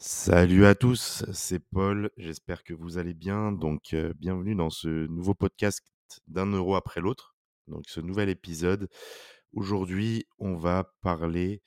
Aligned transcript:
Salut 0.00 0.64
à 0.64 0.76
tous, 0.76 1.24
c'est 1.32 1.58
Paul, 1.58 2.12
j'espère 2.16 2.62
que 2.62 2.72
vous 2.72 2.98
allez 2.98 3.14
bien. 3.14 3.50
Donc, 3.50 3.94
euh, 3.94 4.12
bienvenue 4.16 4.54
dans 4.54 4.70
ce 4.70 5.08
nouveau 5.08 5.34
podcast 5.34 5.82
d'un 6.28 6.46
euro 6.46 6.76
après 6.76 7.00
l'autre. 7.00 7.34
Donc, 7.66 7.88
ce 7.88 8.00
nouvel 8.00 8.28
épisode. 8.28 8.88
Aujourd'hui, 9.52 10.24
on 10.38 10.54
va 10.54 10.94
parler 11.02 11.62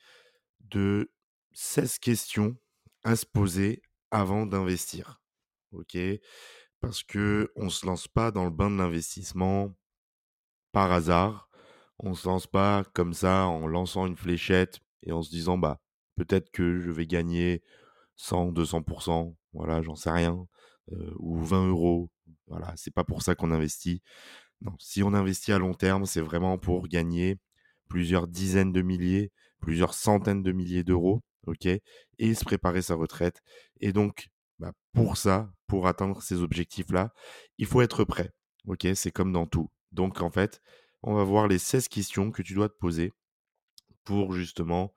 de 0.60 1.12
16 1.52 1.98
questions 1.98 2.56
à 3.04 3.16
se 3.16 3.26
poser 3.26 3.82
avant 4.10 4.46
d'investir. 4.46 5.20
Ok? 5.72 5.98
Parce 6.80 7.02
que 7.02 7.52
on 7.54 7.68
se 7.68 7.84
lance 7.84 8.08
pas 8.08 8.30
dans 8.30 8.44
le 8.44 8.50
bain 8.50 8.70
de 8.70 8.78
l'investissement 8.78 9.76
par 10.72 10.90
hasard. 10.90 11.50
On 11.98 12.14
se 12.14 12.26
lance 12.26 12.46
pas 12.46 12.84
comme 12.94 13.12
ça 13.12 13.44
en 13.44 13.66
lançant 13.66 14.06
une 14.06 14.16
fléchette 14.16 14.80
et 15.02 15.12
en 15.12 15.20
se 15.20 15.28
disant 15.28 15.58
bah 15.58 15.82
peut-être 16.16 16.50
que 16.50 16.80
je 16.80 16.90
vais 16.90 17.06
gagner 17.06 17.62
100, 18.22 18.52
200%, 18.52 19.34
voilà, 19.52 19.82
j'en 19.82 19.96
sais 19.96 20.10
rien, 20.10 20.46
ou 21.18 21.42
20 21.42 21.68
euros. 21.68 22.08
Voilà, 22.46 22.72
c'est 22.76 22.94
pas 22.94 23.02
pour 23.02 23.22
ça 23.22 23.34
qu'on 23.34 23.50
investit. 23.50 24.00
Non, 24.60 24.76
si 24.78 25.02
on 25.02 25.12
investit 25.12 25.52
à 25.52 25.58
long 25.58 25.74
terme, 25.74 26.06
c'est 26.06 26.20
vraiment 26.20 26.56
pour 26.56 26.86
gagner 26.86 27.38
plusieurs 27.88 28.28
dizaines 28.28 28.72
de 28.72 28.80
milliers, 28.80 29.32
plusieurs 29.58 29.94
centaines 29.94 30.42
de 30.44 30.52
milliers 30.52 30.84
d'euros, 30.84 31.20
ok, 31.48 31.66
et 31.66 32.34
se 32.34 32.44
préparer 32.44 32.80
sa 32.80 32.94
retraite. 32.94 33.42
Et 33.80 33.92
donc, 33.92 34.28
bah, 34.60 34.72
pour 34.92 35.16
ça, 35.16 35.52
pour 35.66 35.88
atteindre 35.88 36.22
ces 36.22 36.42
objectifs-là, 36.42 37.12
il 37.58 37.66
faut 37.66 37.82
être 37.82 38.04
prêt, 38.04 38.30
ok, 38.68 38.86
c'est 38.94 39.10
comme 39.10 39.32
dans 39.32 39.46
tout. 39.46 39.68
Donc, 39.90 40.20
en 40.20 40.30
fait, 40.30 40.62
on 41.02 41.14
va 41.14 41.24
voir 41.24 41.48
les 41.48 41.58
16 41.58 41.88
questions 41.88 42.30
que 42.30 42.42
tu 42.42 42.54
dois 42.54 42.68
te 42.68 42.78
poser 42.78 43.12
pour 44.04 44.32
justement 44.32 44.94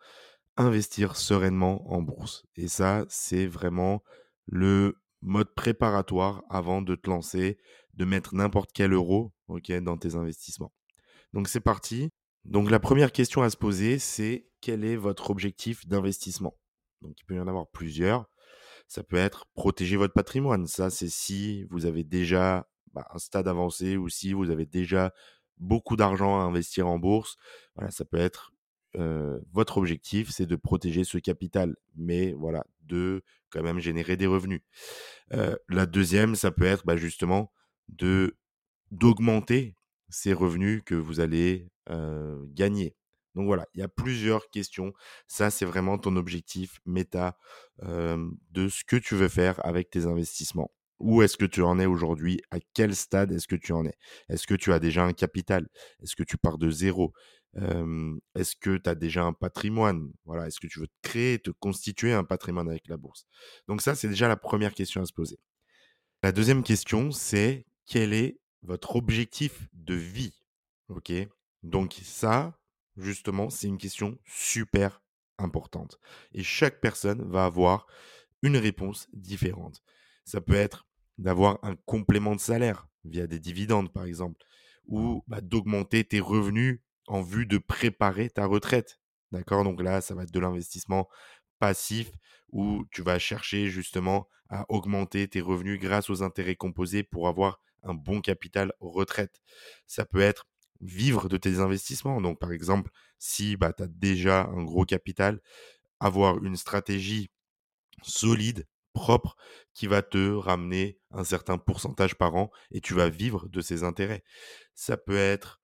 investir 0.58 1.16
sereinement 1.16 1.91
en 1.91 2.02
bourse. 2.02 2.45
Et 2.55 2.68
ça, 2.68 3.05
c'est 3.09 3.48
vraiment 3.48 4.04
le 4.45 4.98
mode 5.22 5.54
préparatoire 5.55 6.44
avant 6.50 6.81
de 6.81 6.95
te 6.95 7.09
lancer, 7.09 7.58
de 7.94 8.06
mettre 8.06 8.36
n'importe 8.36 8.72
quel 8.73 8.94
euro 8.94 9.34
dans 9.47 9.97
tes 9.97 10.16
investissements. 10.16 10.73
Donc 11.34 11.47
c'est 11.47 11.59
parti. 11.59 12.09
Donc 12.45 12.70
la 12.70 12.80
première 12.80 13.12
question 13.12 13.42
à 13.42 13.50
se 13.50 13.58
poser, 13.58 14.00
c'est 14.00 14.47
quel 14.62 14.84
est 14.84 14.95
votre 14.95 15.31
objectif 15.31 15.88
d'investissement? 15.88 16.58
Donc 17.02 17.14
il 17.19 17.25
peut 17.25 17.36
y 17.36 17.40
en 17.40 17.47
avoir 17.47 17.67
plusieurs. 17.67 18.30
Ça 18.88 19.03
peut 19.03 19.17
être 19.17 19.47
protéger 19.56 19.97
votre 19.97 20.14
patrimoine. 20.14 20.67
Ça, 20.67 20.90
c'est 20.90 21.09
si 21.09 21.64
vous 21.66 21.86
avez 21.86 22.03
déjà 22.03 22.67
bah, 22.94 23.08
un 23.14 23.17
stade 23.17 23.47
avancé 23.47 23.97
ou 23.97 24.09
si 24.09 24.34
vous 24.34 24.52
avez 24.52 24.66
déjà 24.66 25.12
beaucoup 25.58 25.95
d'argent 25.95 26.40
à 26.40 26.44
investir 26.44 26.88
en 26.88 27.00
bourse. 27.00 27.36
Voilà, 27.75 27.90
ça 27.92 28.06
peut 28.06 28.17
être 28.17 28.53
votre 29.51 29.77
objectif, 29.77 30.29
c'est 30.31 30.45
de 30.45 30.55
protéger 30.55 31.03
ce 31.03 31.17
capital, 31.17 31.75
mais 31.95 32.33
voilà, 32.33 32.65
de 32.81 33.23
quand 33.49 33.63
même 33.63 33.79
générer 33.79 34.17
des 34.17 34.27
revenus. 34.27 34.61
la 35.29 35.85
deuxième, 35.85 36.35
ça 36.35 36.51
peut 36.51 36.65
être 36.65 36.85
bah, 36.85 36.97
justement 36.97 37.51
de 37.89 38.38
d'augmenter 38.91 39.75
ces 40.09 40.33
revenus 40.33 40.81
que 40.85 40.95
vous 40.95 41.19
allez 41.19 41.69
gagner. 42.53 42.95
Donc 43.35 43.47
voilà, 43.47 43.67
il 43.73 43.81
y 43.81 43.83
a 43.83 43.89
plusieurs 43.89 44.49
questions. 44.49 44.93
Ça, 45.27 45.51
c'est 45.51 45.66
vraiment 45.66 45.97
ton 45.97 46.16
objectif 46.16 46.79
méta 46.85 47.38
de 47.81 48.69
ce 48.69 48.83
que 48.85 48.95
tu 48.95 49.16
veux 49.16 49.27
faire 49.27 49.63
avec 49.66 49.89
tes 49.89 50.05
investissements. 50.05 50.71
Où 50.99 51.21
est-ce 51.21 51.35
que 51.35 51.45
tu 51.45 51.61
en 51.61 51.77
es 51.77 51.85
aujourd'hui? 51.85 52.39
À 52.51 52.59
quel 52.73 52.95
stade 52.95 53.33
est-ce 53.33 53.49
que 53.49 53.57
tu 53.57 53.73
en 53.73 53.85
es? 53.85 53.95
Est-ce 54.29 54.47
que 54.47 54.53
tu 54.53 54.71
as 54.71 54.79
déjà 54.79 55.03
un 55.03 55.11
capital? 55.11 55.67
Est-ce 56.01 56.16
que 56.16 56.23
tu 56.23 56.38
pars 56.38 56.57
de 56.57 56.69
zéro? 56.69 57.11
Est-ce 57.56 58.56
que 58.56 58.78
tu 58.78 58.89
as 58.89 58.95
déjà 58.95 59.23
un 59.23 59.34
patrimoine? 59.34 60.11
Voilà, 60.25 60.48
est-ce 60.48 60.59
que 60.59 60.67
tu 60.67 60.80
veux 60.80 60.88
te 60.88 61.02
créer, 61.02 61.39
te 61.39 61.52
constituer 61.52 62.14
un 62.14 62.23
patrimoine 62.23 62.70
avec 62.70 62.88
la 62.88 62.97
bourse? 62.97 63.25
Donc 63.67 63.81
ça, 63.81 63.95
c'est 63.95 64.09
déjà 64.09 64.28
la 64.28 64.38
première 64.38 64.73
question 64.73 65.02
à 65.02 65.06
se 65.06 65.14
poser. 65.14 65.39
La 66.23 66.31
deuxième 66.31 66.64
question, 66.64 67.12
c'est 67.12 67.66
quel 67.86 68.14
est 68.14 68.39
votre 68.64 68.95
objectif 68.95 69.67
de 69.73 69.94
vie? 69.94 70.44
Ok? 70.89 71.12
Donc 71.63 72.00
ça, 72.03 72.57
justement, 72.97 73.50
c'est 73.50 73.68
une 73.68 73.78
question 73.78 74.18
super 74.25 75.02
importante. 75.38 76.00
Et 76.34 76.44
chaque 76.44 76.81
personne 76.81 77.29
va 77.29 77.46
avoir 77.46 77.88
une 78.41 78.58
réponse 78.58 79.08
différente. 79.13 79.81
Ça 80.25 80.41
peut 80.41 80.56
être 80.56 80.88
d'avoir 81.18 81.59
un 81.63 81.75
complément 81.85 82.35
de 82.35 82.40
salaire 82.40 82.88
via 83.03 83.28
des 83.28 83.40
dividendes, 83.40 83.91
par 83.91 84.06
exemple, 84.06 84.44
ou 84.88 85.24
bah, 85.28 85.41
d'augmenter 85.41 86.03
tes 86.03 86.19
revenus 86.19 86.79
en 87.07 87.21
vue 87.21 87.45
de 87.45 87.57
préparer 87.57 88.29
ta 88.29 88.45
retraite. 88.45 88.99
D'accord? 89.31 89.63
Donc 89.63 89.81
là, 89.81 90.01
ça 90.01 90.16
va 90.16 90.23
être 90.23 90.31
de 90.31 90.39
l'investissement 90.39 91.07
passif 91.59 92.11
où 92.51 92.85
tu 92.91 93.01
vas 93.01 93.19
chercher 93.19 93.67
justement 93.67 94.27
à 94.49 94.66
augmenter 94.69 95.27
tes 95.27 95.41
revenus 95.41 95.79
grâce 95.79 96.09
aux 96.09 96.23
intérêts 96.23 96.55
composés 96.55 97.03
pour 97.03 97.27
avoir 97.27 97.59
un 97.83 97.93
bon 97.93 98.21
capital 98.21 98.73
retraite. 98.79 99.41
Ça 99.88 100.05
peut 100.05 100.21
être 100.21 100.47
vivre 100.81 101.29
de 101.29 101.38
tes 101.38 101.59
investissements. 101.59 102.21
Donc 102.21 102.39
par 102.39 102.51
exemple, 102.51 102.91
si 103.17 103.57
bah, 103.57 103.73
tu 103.73 103.83
as 103.83 103.87
déjà 103.87 104.43
un 104.43 104.63
gros 104.63 104.85
capital, 104.85 105.41
avoir 105.99 106.43
une 106.43 106.55
stratégie 106.55 107.29
solide, 108.03 108.67
propre, 108.93 109.35
qui 109.73 109.87
va 109.87 110.01
te 110.01 110.31
ramener 110.31 110.97
un 111.11 111.23
certain 111.23 111.57
pourcentage 111.57 112.16
par 112.16 112.35
an 112.35 112.49
et 112.72 112.81
tu 112.81 112.93
vas 112.93 113.09
vivre 113.09 113.47
de 113.49 113.61
ces 113.61 113.83
intérêts. 113.83 114.23
Ça 114.73 114.97
peut 114.97 115.17
être 115.17 115.61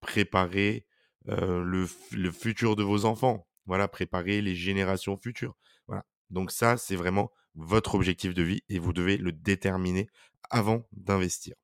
préparer 0.00 0.86
le, 1.26 1.86
le, 2.12 2.32
futur 2.32 2.76
de 2.76 2.82
vos 2.82 3.04
enfants. 3.04 3.46
Voilà, 3.66 3.88
préparer 3.88 4.40
les 4.42 4.54
générations 4.54 5.16
futures. 5.16 5.56
Voilà. 5.86 6.04
Donc 6.30 6.50
ça, 6.50 6.76
c'est 6.76 6.96
vraiment 6.96 7.30
votre 7.54 7.94
objectif 7.94 8.34
de 8.34 8.42
vie 8.42 8.62
et 8.68 8.78
vous 8.78 8.92
devez 8.92 9.16
le 9.16 9.32
déterminer 9.32 10.08
avant 10.50 10.86
d'investir. 10.92 11.54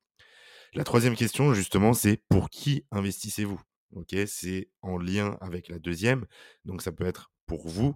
La 0.73 0.83
troisième 0.83 1.15
question, 1.15 1.53
justement, 1.53 1.93
c'est 1.93 2.17
pour 2.29 2.49
qui 2.49 2.85
investissez-vous? 2.91 3.61
Ok, 3.93 4.15
c'est 4.27 4.69
en 4.81 4.97
lien 4.97 5.37
avec 5.39 5.69
la 5.69 5.79
deuxième. 5.79 6.25
Donc 6.65 6.81
ça 6.81 6.91
peut 6.91 7.05
être 7.05 7.31
pour 7.45 7.67
vous, 7.67 7.95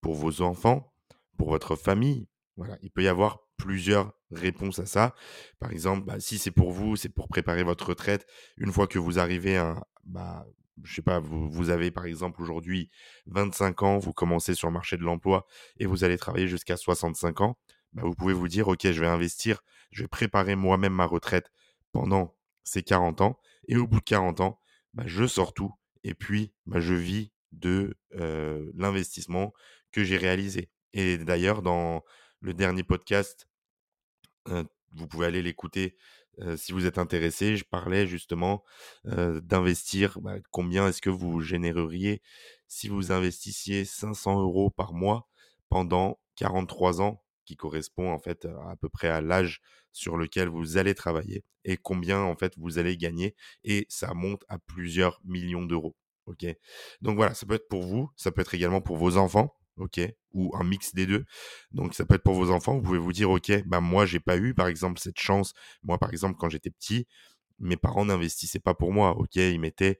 pour 0.00 0.14
vos 0.14 0.42
enfants, 0.42 0.92
pour 1.38 1.48
votre 1.50 1.74
famille. 1.74 2.28
Voilà, 2.56 2.78
il 2.82 2.90
peut 2.90 3.02
y 3.02 3.08
avoir 3.08 3.45
plusieurs 3.56 4.12
réponses 4.30 4.78
à 4.78 4.86
ça. 4.86 5.14
Par 5.58 5.70
exemple, 5.70 6.06
bah, 6.06 6.20
si 6.20 6.38
c'est 6.38 6.50
pour 6.50 6.72
vous, 6.72 6.96
c'est 6.96 7.08
pour 7.08 7.28
préparer 7.28 7.62
votre 7.62 7.88
retraite. 7.88 8.26
Une 8.56 8.72
fois 8.72 8.86
que 8.86 8.98
vous 8.98 9.18
arrivez 9.18 9.56
à, 9.56 9.86
bah, 10.04 10.46
je 10.82 10.94
sais 10.94 11.02
pas, 11.02 11.20
vous, 11.20 11.70
avez 11.70 11.90
par 11.90 12.06
exemple 12.06 12.42
aujourd'hui 12.42 12.90
25 13.26 13.82
ans, 13.82 13.98
vous 13.98 14.12
commencez 14.12 14.54
sur 14.54 14.68
le 14.68 14.74
marché 14.74 14.96
de 14.96 15.02
l'emploi 15.02 15.46
et 15.78 15.86
vous 15.86 16.04
allez 16.04 16.18
travailler 16.18 16.48
jusqu'à 16.48 16.76
65 16.76 17.40
ans, 17.40 17.58
bah, 17.92 18.02
vous 18.04 18.14
pouvez 18.14 18.34
vous 18.34 18.48
dire, 18.48 18.68
OK, 18.68 18.82
je 18.82 19.00
vais 19.00 19.06
investir, 19.06 19.62
je 19.90 20.02
vais 20.02 20.08
préparer 20.08 20.54
moi-même 20.54 20.92
ma 20.92 21.06
retraite 21.06 21.50
pendant 21.92 22.36
ces 22.64 22.82
40 22.82 23.20
ans. 23.22 23.40
Et 23.68 23.76
au 23.76 23.86
bout 23.86 24.00
de 24.00 24.04
40 24.04 24.40
ans, 24.40 24.60
bah, 24.94 25.04
je 25.06 25.26
sors 25.26 25.54
tout 25.54 25.72
et 26.04 26.14
puis 26.14 26.52
je 26.72 26.94
vis 26.94 27.32
de 27.52 27.96
l'investissement 28.74 29.52
que 29.92 30.04
j'ai 30.04 30.16
réalisé. 30.16 30.70
Et 30.92 31.18
d'ailleurs, 31.18 31.62
dans 31.62 32.02
le 32.46 32.54
dernier 32.54 32.84
podcast, 32.84 33.48
vous 34.46 35.08
pouvez 35.08 35.26
aller 35.26 35.42
l'écouter 35.42 35.96
si 36.54 36.70
vous 36.70 36.86
êtes 36.86 36.96
intéressé. 36.96 37.56
Je 37.56 37.64
parlais 37.64 38.06
justement 38.06 38.62
d'investir. 39.04 40.20
Bah, 40.20 40.36
combien 40.52 40.86
est-ce 40.86 41.02
que 41.02 41.10
vous 41.10 41.40
généreriez 41.40 42.22
si 42.68 42.88
vous 42.88 43.10
investissiez 43.10 43.84
500 43.84 44.40
euros 44.40 44.70
par 44.70 44.92
mois 44.92 45.28
pendant 45.68 46.20
43 46.36 47.02
ans, 47.02 47.20
qui 47.44 47.56
correspond 47.56 48.12
en 48.12 48.20
fait 48.20 48.44
à, 48.44 48.76
peu 48.76 48.88
près 48.88 49.08
à 49.08 49.20
l'âge 49.20 49.60
sur 49.92 50.16
lequel 50.16 50.48
vous 50.48 50.76
allez 50.76 50.94
travailler 50.94 51.42
et 51.64 51.76
combien 51.76 52.20
en 52.20 52.36
fait 52.36 52.52
vous 52.58 52.78
allez 52.78 52.96
gagner 52.96 53.34
et 53.64 53.86
ça 53.88 54.14
monte 54.14 54.44
à 54.48 54.60
plusieurs 54.60 55.20
millions 55.24 55.64
d'euros. 55.64 55.96
Ok? 56.26 56.46
Donc 57.00 57.16
voilà, 57.16 57.34
ça 57.34 57.44
peut 57.44 57.54
être 57.54 57.68
pour 57.68 57.82
vous, 57.82 58.08
ça 58.14 58.30
peut 58.30 58.40
être 58.40 58.54
également 58.54 58.80
pour 58.80 58.98
vos 58.98 59.16
enfants 59.16 59.56
ok, 59.78 60.00
ou 60.32 60.54
un 60.56 60.64
mix 60.64 60.94
des 60.94 61.06
deux. 61.06 61.24
Donc 61.72 61.94
ça 61.94 62.04
peut 62.06 62.14
être 62.16 62.22
pour 62.22 62.34
vos 62.34 62.50
enfants, 62.50 62.74
vous 62.74 62.82
pouvez 62.82 62.98
vous 62.98 63.12
dire, 63.12 63.30
ok, 63.30 63.52
bah 63.66 63.80
moi 63.80 64.06
j'ai 64.06 64.20
pas 64.20 64.36
eu 64.36 64.54
par 64.54 64.68
exemple 64.68 65.00
cette 65.00 65.18
chance. 65.18 65.54
Moi 65.82 65.98
par 65.98 66.10
exemple 66.10 66.36
quand 66.38 66.48
j'étais 66.48 66.70
petit, 66.70 67.06
mes 67.58 67.76
parents 67.76 68.04
n'investissaient 68.04 68.60
pas 68.60 68.74
pour 68.74 68.92
moi, 68.92 69.16
ok, 69.18 69.36
ils 69.36 69.60
mettaient 69.60 69.98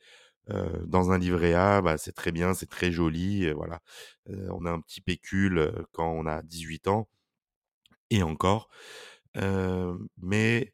dans 0.86 1.10
un 1.10 1.18
livret 1.18 1.54
A, 1.54 1.82
bah, 1.82 1.98
c'est 1.98 2.12
très 2.12 2.30
bien, 2.30 2.54
c'est 2.54 2.70
très 2.70 2.92
joli, 2.92 3.50
voilà. 3.52 3.80
On 4.28 4.64
a 4.64 4.70
un 4.70 4.80
petit 4.80 5.00
pécule 5.00 5.72
quand 5.92 6.08
on 6.08 6.26
a 6.26 6.42
18 6.42 6.88
ans 6.88 7.08
et 8.10 8.22
encore. 8.22 8.68
mais 10.22 10.72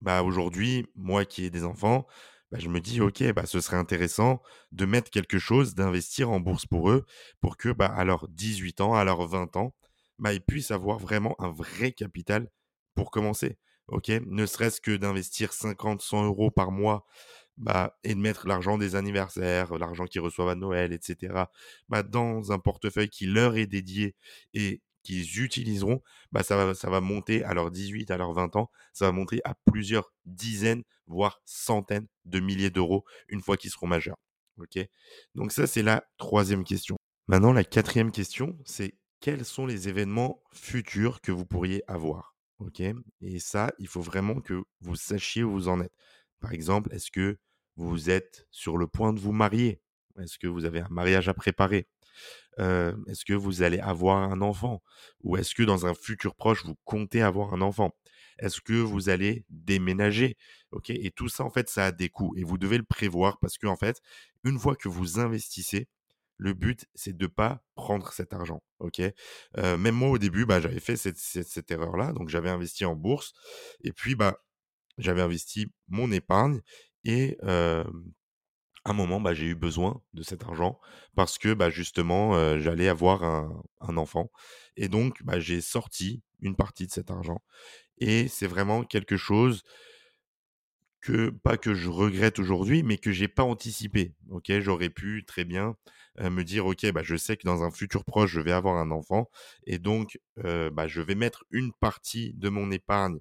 bah 0.00 0.22
aujourd'hui, 0.22 0.86
moi 0.96 1.24
qui 1.24 1.44
ai 1.44 1.50
des 1.50 1.64
enfants, 1.64 2.06
bah, 2.52 2.58
je 2.60 2.68
me 2.68 2.80
dis, 2.80 3.00
OK, 3.00 3.22
bah, 3.32 3.46
ce 3.46 3.60
serait 3.60 3.78
intéressant 3.78 4.42
de 4.72 4.84
mettre 4.84 5.10
quelque 5.10 5.38
chose, 5.38 5.74
d'investir 5.74 6.30
en 6.30 6.38
bourse 6.38 6.66
pour 6.66 6.90
eux, 6.90 7.06
pour 7.40 7.56
que, 7.56 7.70
bah, 7.70 7.86
à 7.86 8.04
leurs 8.04 8.28
18 8.28 8.82
ans, 8.82 8.94
à 8.94 9.04
leurs 9.04 9.26
20 9.26 9.56
ans, 9.56 9.74
bah, 10.18 10.34
ils 10.34 10.42
puissent 10.42 10.70
avoir 10.70 10.98
vraiment 10.98 11.34
un 11.38 11.50
vrai 11.50 11.92
capital 11.92 12.50
pour 12.94 13.10
commencer. 13.10 13.56
OK 13.88 14.10
Ne 14.26 14.44
serait-ce 14.46 14.82
que 14.82 14.94
d'investir 14.94 15.54
50, 15.54 16.02
100 16.02 16.26
euros 16.26 16.50
par 16.50 16.70
mois 16.72 17.06
bah, 17.56 17.96
et 18.04 18.14
de 18.14 18.20
mettre 18.20 18.46
l'argent 18.46 18.76
des 18.78 18.96
anniversaires, 18.96 19.76
l'argent 19.78 20.04
qu'ils 20.04 20.20
reçoivent 20.20 20.48
à 20.48 20.54
Noël, 20.54 20.92
etc., 20.92 21.34
bah, 21.88 22.02
dans 22.02 22.52
un 22.52 22.58
portefeuille 22.58 23.08
qui 23.08 23.26
leur 23.26 23.56
est 23.56 23.66
dédié 23.66 24.14
et 24.54 24.82
qu'ils 25.02 25.40
utiliseront, 25.42 26.00
bah, 26.32 26.42
ça 26.42 26.56
va 26.56 26.74
ça 26.74 26.90
va 26.90 27.00
monter 27.00 27.44
à 27.44 27.54
leurs 27.54 27.70
18, 27.70 28.10
à 28.10 28.16
leurs 28.16 28.32
20 28.32 28.56
ans, 28.56 28.70
ça 28.92 29.06
va 29.06 29.12
monter 29.12 29.40
à 29.44 29.54
plusieurs 29.66 30.12
dizaines, 30.26 30.82
voire 31.12 31.40
centaines 31.44 32.06
de 32.24 32.40
milliers 32.40 32.70
d'euros 32.70 33.04
une 33.28 33.40
fois 33.42 33.56
qu'ils 33.56 33.70
seront 33.70 33.86
majeurs. 33.86 34.16
OK? 34.58 34.78
Donc 35.34 35.52
ça, 35.52 35.66
c'est 35.66 35.82
la 35.82 36.04
troisième 36.18 36.64
question. 36.64 36.96
Maintenant, 37.28 37.52
la 37.52 37.64
quatrième 37.64 38.12
question, 38.12 38.58
c'est 38.64 38.94
quels 39.20 39.44
sont 39.44 39.66
les 39.66 39.88
événements 39.88 40.42
futurs 40.52 41.20
que 41.20 41.32
vous 41.32 41.46
pourriez 41.46 41.82
avoir? 41.86 42.34
OK? 42.58 42.80
Et 43.20 43.38
ça, 43.38 43.72
il 43.78 43.88
faut 43.88 44.00
vraiment 44.02 44.40
que 44.40 44.62
vous 44.80 44.96
sachiez 44.96 45.42
où 45.42 45.52
vous 45.52 45.68
en 45.68 45.80
êtes. 45.80 45.94
Par 46.40 46.52
exemple, 46.52 46.92
est-ce 46.92 47.10
que 47.10 47.38
vous 47.76 48.10
êtes 48.10 48.46
sur 48.50 48.76
le 48.76 48.86
point 48.86 49.12
de 49.12 49.20
vous 49.20 49.32
marier? 49.32 49.80
Est-ce 50.20 50.38
que 50.38 50.46
vous 50.46 50.64
avez 50.64 50.80
un 50.80 50.88
mariage 50.90 51.28
à 51.28 51.34
préparer? 51.34 51.88
Heu, 52.58 52.96
est-ce 53.08 53.24
que 53.24 53.32
vous 53.32 53.62
allez 53.62 53.78
avoir 53.78 54.18
un 54.18 54.40
enfant? 54.42 54.82
Ou 55.22 55.36
est-ce 55.36 55.54
que 55.54 55.62
dans 55.62 55.86
un 55.86 55.94
futur 55.94 56.34
proche, 56.34 56.64
vous 56.64 56.76
comptez 56.84 57.22
avoir 57.22 57.54
un 57.54 57.62
enfant? 57.62 57.92
Est-ce 58.38 58.60
que 58.60 58.74
vous 58.74 59.08
allez 59.08 59.44
déménager? 59.50 60.36
OK? 60.72 60.90
Et 60.90 61.10
tout 61.10 61.28
ça, 61.28 61.44
en 61.44 61.50
fait, 61.50 61.68
ça 61.68 61.86
a 61.86 61.92
des 61.92 62.08
coûts 62.08 62.34
et 62.36 62.44
vous 62.44 62.58
devez 62.58 62.78
le 62.78 62.84
prévoir 62.84 63.38
parce 63.40 63.58
qu'en 63.58 63.76
fait, 63.76 64.00
une 64.44 64.58
fois 64.58 64.76
que 64.76 64.88
vous 64.88 65.18
investissez, 65.20 65.88
le 66.38 66.54
but, 66.54 66.86
c'est 66.94 67.16
de 67.16 67.26
pas 67.28 67.62
prendre 67.76 68.12
cet 68.12 68.32
argent, 68.32 68.62
OK? 68.80 69.00
Heu, 69.00 69.76
même 69.76 69.94
moi, 69.94 70.10
au 70.10 70.18
début, 70.18 70.44
bah, 70.46 70.60
j'avais 70.60 70.80
fait 70.80 70.96
cette 70.96 71.70
erreur-là, 71.70 72.12
donc 72.12 72.28
j'avais 72.28 72.50
investi 72.50 72.84
en 72.84 72.96
bourse 72.96 73.32
et 73.84 73.92
puis, 73.92 74.14
bah, 74.16 74.38
j'avais 74.98 75.22
investi 75.22 75.72
mon 75.88 76.12
épargne 76.12 76.60
et 77.04 77.38
à 78.84 78.90
un 78.90 78.94
moment, 78.94 79.20
bah, 79.20 79.32
j'ai 79.34 79.46
eu 79.46 79.54
besoin 79.54 80.00
de 80.12 80.22
cet 80.22 80.42
argent 80.42 80.78
parce 81.14 81.38
que, 81.38 81.54
bah, 81.54 81.70
justement, 81.70 82.58
j'allais 82.58 82.88
avoir 82.88 83.22
un 83.24 83.62
un 83.80 83.96
enfant 83.96 84.30
et 84.76 84.88
donc, 84.88 85.22
bah, 85.24 85.40
j'ai 85.40 85.60
sorti 85.60 86.22
une 86.42 86.56
partie 86.56 86.86
de 86.86 86.92
cet 86.92 87.10
argent 87.10 87.42
et 87.98 88.28
c'est 88.28 88.46
vraiment 88.48 88.84
quelque 88.84 89.16
chose 89.16 89.62
que 91.00 91.30
pas 91.30 91.56
que 91.56 91.74
je 91.74 91.88
regrette 91.88 92.38
aujourd'hui, 92.38 92.84
mais 92.84 92.96
que 92.96 93.10
j'ai 93.10 93.26
pas 93.26 93.42
anticipé. 93.42 94.14
OK, 94.30 94.52
j'aurais 94.60 94.88
pu 94.88 95.24
très 95.26 95.44
bien, 95.44 95.76
me 96.20 96.42
dire: 96.44 96.64
«OK, 96.66 96.86
bah, 96.92 97.02
je 97.02 97.16
sais 97.16 97.36
que 97.36 97.44
dans 97.44 97.64
un 97.64 97.72
futur 97.72 98.04
proche, 98.04 98.30
je 98.30 98.40
vais 98.40 98.52
avoir 98.52 98.76
un 98.76 98.92
enfant 98.92 99.28
et 99.66 99.78
donc, 99.78 100.20
bah, 100.36 100.86
je 100.86 101.00
vais 101.02 101.16
mettre 101.16 101.44
une 101.50 101.72
partie 101.72 102.34
de 102.34 102.48
mon 102.48 102.70
épargne 102.70 103.18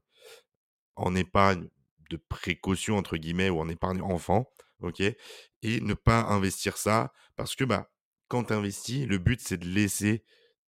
en 0.95 1.15
épargne 1.15 1.69
de 2.12 2.17
"précaution" 2.29 2.97
entre 2.97 3.17
guillemets 3.17 3.50
ou 3.50 3.59
en 3.59 3.69
épargne 3.69 4.01
enfant». 4.01 4.50
OK? 4.81 5.01
Et 5.01 5.81
ne 5.81 5.94
pas 5.95 6.24
investir 6.24 6.77
ça 6.77 7.13
parce 7.38 7.56
que, 7.56 7.63
bah, 7.65 7.91
quand 8.29 8.45
tu 8.45 8.53
investis, 8.53 9.07
le 9.07 9.17
but, 9.19 9.41
c'est 9.41 9.57
de 9.57 9.67
laisser 9.67 10.24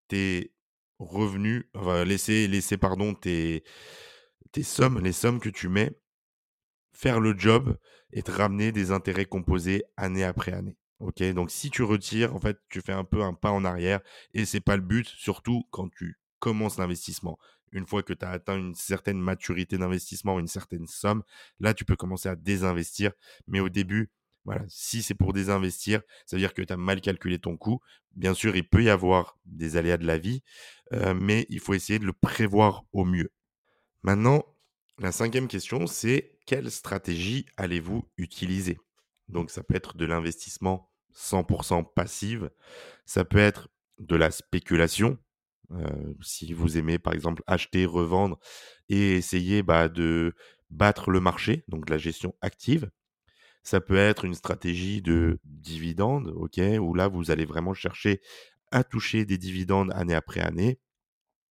tes 0.09 0.52
revenus, 1.03 1.65
laisser 2.05 2.47
laisser 2.47 2.77
pardon 2.77 3.13
tes 3.13 3.63
tes 4.51 4.63
sommes, 4.63 4.99
les 4.99 5.13
sommes 5.13 5.39
que 5.39 5.49
tu 5.49 5.67
mets 5.67 5.91
faire 6.93 7.19
le 7.19 7.37
job 7.37 7.77
et 8.11 8.21
te 8.21 8.31
ramener 8.31 8.71
des 8.71 8.91
intérêts 8.91 9.25
composés 9.25 9.83
année 9.97 10.23
après 10.23 10.53
année. 10.53 10.77
Donc 10.99 11.51
si 11.51 11.69
tu 11.69 11.83
retires, 11.83 12.33
en 12.33 12.39
fait, 12.39 12.59
tu 12.69 12.81
fais 12.81 12.93
un 12.93 13.03
peu 13.03 13.23
un 13.23 13.33
pas 13.33 13.51
en 13.51 13.65
arrière 13.65 13.99
et 14.33 14.45
c'est 14.45 14.61
pas 14.61 14.77
le 14.77 14.81
but, 14.81 15.07
surtout 15.07 15.63
quand 15.71 15.89
tu 15.89 16.17
commences 16.39 16.77
l'investissement. 16.77 17.37
Une 17.71 17.87
fois 17.87 18.03
que 18.03 18.13
tu 18.13 18.23
as 18.23 18.29
atteint 18.29 18.57
une 18.57 18.75
certaine 18.75 19.19
maturité 19.19 19.77
d'investissement, 19.77 20.39
une 20.39 20.47
certaine 20.47 20.87
somme, 20.87 21.23
là, 21.59 21.73
tu 21.73 21.85
peux 21.85 21.95
commencer 21.95 22.29
à 22.29 22.35
désinvestir. 22.35 23.11
Mais 23.47 23.59
au 23.59 23.69
début, 23.69 24.11
voilà, 24.45 24.63
si 24.67 25.03
c'est 25.03 25.13
pour 25.15 25.33
désinvestir, 25.33 26.01
ça 26.25 26.35
veut 26.35 26.41
dire 26.41 26.53
que 26.53 26.61
tu 26.61 26.73
as 26.73 26.77
mal 26.77 27.01
calculé 27.01 27.39
ton 27.39 27.57
coût. 27.57 27.79
Bien 28.15 28.33
sûr, 28.33 28.55
il 28.55 28.67
peut 28.67 28.83
y 28.83 28.89
avoir 28.89 29.37
des 29.45 29.77
aléas 29.77 29.97
de 29.97 30.05
la 30.05 30.17
vie, 30.17 30.43
heu, 30.93 31.13
mais 31.15 31.45
il 31.49 31.59
faut 31.59 31.73
essayer 31.73 31.99
de 31.99 32.05
le 32.05 32.13
prévoir 32.13 32.83
au 32.93 33.05
mieux. 33.05 33.31
Maintenant, 34.03 34.43
la 34.99 35.11
cinquième 35.11 35.47
question, 35.47 35.87
c'est 35.87 36.37
quelle 36.45 36.69
stratégie 36.71 37.45
allez-vous 37.57 38.03
utiliser? 38.17 38.79
Donc 39.29 39.49
ça 39.51 39.63
peut 39.63 39.75
être 39.75 39.97
de 39.97 40.05
l'investissement 40.05 40.91
100% 41.13 41.83
passive, 41.83 42.49
ça 43.05 43.25
peut 43.25 43.37
être 43.39 43.69
de 43.99 44.15
la 44.15 44.31
spéculation, 44.31 45.17
heu, 45.73 46.15
si 46.21 46.53
vous 46.53 46.77
aimez 46.77 46.99
par 46.99 47.13
exemple 47.13 47.43
acheter, 47.47 47.85
revendre 47.85 48.39
et 48.89 49.13
essayer, 49.17 49.63
bah, 49.63 49.89
de 49.89 50.33
battre 50.71 51.11
le 51.11 51.19
marché, 51.21 51.63
donc 51.69 51.89
la 51.89 51.97
gestion 51.97 52.35
active. 52.41 52.89
Ça 53.63 53.81
peut 53.81 53.97
être 53.97 54.25
une 54.25 54.35
stratégie 54.35 55.01
de 55.01 55.39
dividendes, 55.45 56.33
OK, 56.35 56.59
où 56.79 56.93
là 56.93 57.07
vous 57.07 57.31
allez 57.31 57.45
vraiment 57.45 57.73
chercher 57.73 58.21
à 58.71 58.83
toucher 58.83 59.25
des 59.25 59.37
dividendes 59.37 59.91
année 59.93 60.15
après 60.15 60.41
année 60.41 60.79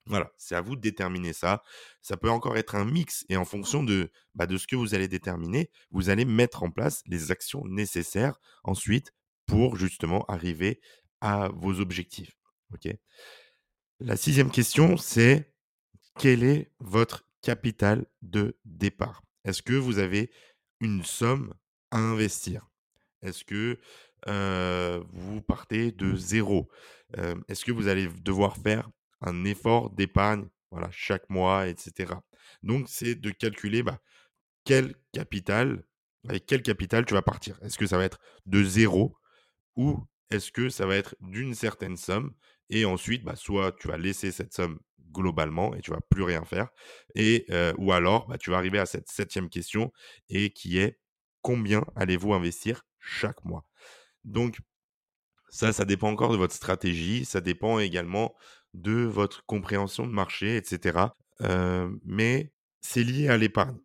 voilà, 0.07 0.33
c'est 0.37 0.57
à 0.57 0.61
vous 0.61 0.75
de 0.75 0.81
déterminer 0.81 1.33
ça. 1.33 1.63
Ça 2.01 2.17
peut 2.17 2.31
encore 2.31 2.57
être 2.57 2.75
un 2.75 2.85
mix 2.85 3.25
et 3.29 3.37
en 3.37 3.45
fonction 3.45 3.85
de, 3.85 4.11
bah, 4.35 4.47
de 4.47 4.59
ce 4.59 4.67
que 4.67 4.75
vous 4.75 4.95
allez 4.95 5.09
déterminer, 5.09 5.71
vous 5.91 6.11
allez 6.11 6.25
mettre 6.25 6.63
en 6.65 6.71
place 6.71 7.03
les 7.07 7.31
actions 7.31 7.65
nécessaires 7.67 8.39
ensuite 8.65 9.13
pour 9.47 9.77
justement 9.77 10.25
arriver 10.27 10.81
à 11.21 11.49
vos 11.55 11.79
objectifs. 11.79 12.37
OK? 12.75 12.93
La 14.01 14.17
sixième 14.17 14.51
question, 14.51 14.97
c'est 14.97 15.55
quel 16.19 16.43
est 16.43 16.73
votre 16.81 17.25
capital 17.41 18.07
de 18.23 18.59
départ? 18.65 19.23
Est-ce 19.45 19.63
que 19.63 19.75
vous 19.75 19.99
avez 19.99 20.33
une 20.81 21.05
somme 21.05 21.55
investir? 21.93 22.69
Est-ce 23.23 23.45
que, 23.45 23.79
vous 25.13 25.43
partez 25.43 25.93
de 25.93 26.17
zéro? 26.17 26.71
Est-ce 27.49 27.65
que 27.65 27.73
vous 27.73 27.89
allez 27.89 28.09
devoir 28.09 28.57
faire 28.57 28.91
un 29.21 29.45
effort 29.45 29.91
d'épargne, 29.91 30.49
voilà, 30.71 30.89
chaque 30.93 31.29
mois 31.31 31.69
et 31.69 31.75
cetera? 31.79 32.23
Donc 32.63 32.87
c'est 32.89 33.15
de 33.17 33.31
calculer, 33.31 33.83
bah, 33.83 34.01
quel 34.65 34.95
capital 35.13 35.85
avec 36.29 36.47
quel 36.47 36.63
capital 36.63 37.05
tu 37.07 37.15
vas 37.15 37.23
partir? 37.23 37.59
Est-ce 37.63 37.79
que 37.79 37.87
ça 37.87 37.99
va 37.99 38.05
être 38.05 38.21
de 38.47 38.63
zéro 38.65 39.17
ou 39.77 39.99
est-ce 40.31 40.53
que 40.53 40.69
ça 40.71 40.87
va 40.87 40.97
être 40.97 41.17
d'une 41.21 41.55
certaine 41.55 41.97
somme 41.97 42.35
et 42.71 42.85
ensuite, 42.87 43.25
bah, 43.25 43.37
soit 43.37 43.73
tu 43.81 43.89
vas 43.89 43.99
laisser 43.99 44.33
cette 44.33 44.55
somme 44.55 44.81
globalement 45.13 45.75
et 45.77 45.83
tu 45.83 45.91
vas 45.93 46.01
plus 46.11 46.23
rien 46.25 46.45
faire 46.45 46.69
et 47.17 47.47
ou 47.79 47.93
alors, 47.93 48.29
bah, 48.29 48.39
tu 48.39 48.51
vas 48.51 48.59
arriver 48.59 48.79
à 48.81 48.87
cette 48.87 49.11
septième 49.11 49.51
question 49.51 49.93
et 50.31 50.51
qui 50.53 50.79
est: 50.79 51.01
«Combien 51.43 51.85
allez-vous 51.97 52.35
investir 52.35 52.85
chaque 53.01 53.45
mois?» 53.45 53.67
donc 54.25 54.59
ça, 55.49 55.73
ça 55.73 55.85
dépend 55.85 56.11
encore 56.11 56.33
de 56.33 56.37
votre 56.37 56.55
stratégie, 56.55 57.25
ça 57.25 57.41
dépend 57.41 57.79
également 57.79 58.35
de 58.75 58.93
votre 59.05 59.45
compréhension 59.47 60.07
de 60.07 60.13
marché 60.13 60.57
et 60.57 60.65
cetera, 60.65 61.17
heu, 61.43 62.01
mais 62.05 62.53
c'est 62.81 63.05
lié 63.05 63.29
à 63.29 63.37
l'épargne. 63.37 63.79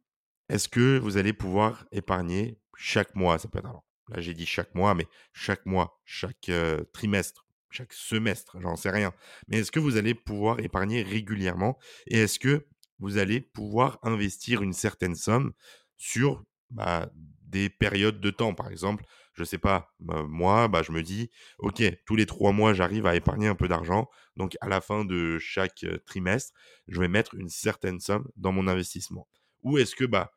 Est-ce 0.50 0.70
que 0.70 0.98
vous 1.00 1.18
allez 1.18 1.34
pouvoir 1.34 1.86
épargner 1.92 2.60
chaque 2.78 3.16
mois? 3.16 3.38
Ça 3.40 3.50
peut 3.50 3.60
être 3.60 3.66
là, 4.10 4.22
j'ai 4.22 4.34
dit 4.34 4.46
chaque 4.46 4.74
mois, 4.76 4.94
mais 4.96 5.08
chaque 5.34 5.66
mois, 5.66 6.00
chaque, 6.06 6.50
heu, 6.50 6.90
trimestre, 6.94 7.46
chaque 7.70 7.94
semestre, 7.94 8.58
j'en 8.62 8.76
sais 8.78 8.90
rien. 8.92 9.14
Mais 9.48 9.60
est-ce 9.60 9.72
que 9.72 9.80
vous 9.80 9.98
allez 9.98 10.14
pouvoir 10.16 10.60
épargner 10.62 11.04
régulièrement? 11.04 11.78
Et 12.08 12.20
est-ce 12.20 12.40
que 12.40 12.66
vous 13.00 13.18
allez 13.18 13.42
pouvoir 13.42 14.00
investir 14.04 14.62
une 14.64 14.74
certaine 14.74 15.16
somme 15.16 15.54
sur, 15.98 16.44
bah, 16.72 17.10
des 17.48 17.70
périodes 17.70 18.20
de 18.20 18.30
temps? 18.30 18.54
Par 18.54 18.70
exemple, 18.70 19.04
je 19.34 19.44
sais 19.44 19.58
pas, 19.58 19.94
me 20.00 20.24
moi, 20.24 20.68
bah, 20.68 20.84
je 20.84 20.92
me 20.92 21.04
dis: 21.04 21.30
«OK, 21.60 21.84
tous 22.06 22.16
les 22.16 22.26
3 22.26 22.52
mois, 22.52 22.74
j'arrive 22.74 23.06
à 23.06 23.16
épargner 23.16 23.48
un 23.48 23.56
peu 23.56 23.68
d'argent, 23.68 24.10
donc 24.36 24.58
à 24.62 24.68
la 24.68 24.82
fin 24.82 25.06
de 25.06 25.38
chaque, 25.40 25.86
trimestre, 26.06 26.54
je 26.88 27.00
vais 27.00 27.08
mettre 27.08 27.36
une 27.36 27.50
certaine 27.50 28.00
somme 28.00 28.28
dans 28.36 28.52
mon 28.52 28.68
investissement». 28.68 29.28
Ou 29.64 29.78
est-ce 29.78 29.96
que, 29.96 30.06
bah, 30.06 30.32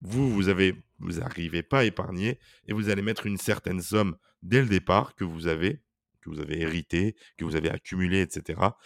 vous, 0.00 0.30
vous 0.30 0.48
avez 0.48 0.74
vous 1.00 1.20
arrivez 1.20 1.62
pas 1.62 1.80
à 1.80 1.84
épargner 1.84 2.38
et 2.66 2.72
vous 2.72 2.88
allez 2.88 3.02
mettre 3.02 3.26
une 3.26 3.36
certaine 3.36 3.80
somme 3.80 4.16
dès 4.42 4.60
le 4.60 4.68
départ 4.68 5.14
que 5.14 5.24
vous 5.24 5.46
avez 5.46 5.82
que 6.20 6.30
vous 6.30 6.40
avez 6.40 6.60
hérité, 6.60 7.16
que 7.36 7.44
vous 7.44 7.56
avez 7.56 7.70
accumulé 7.70 8.22
et 8.22 8.26
cetera, 8.28 8.76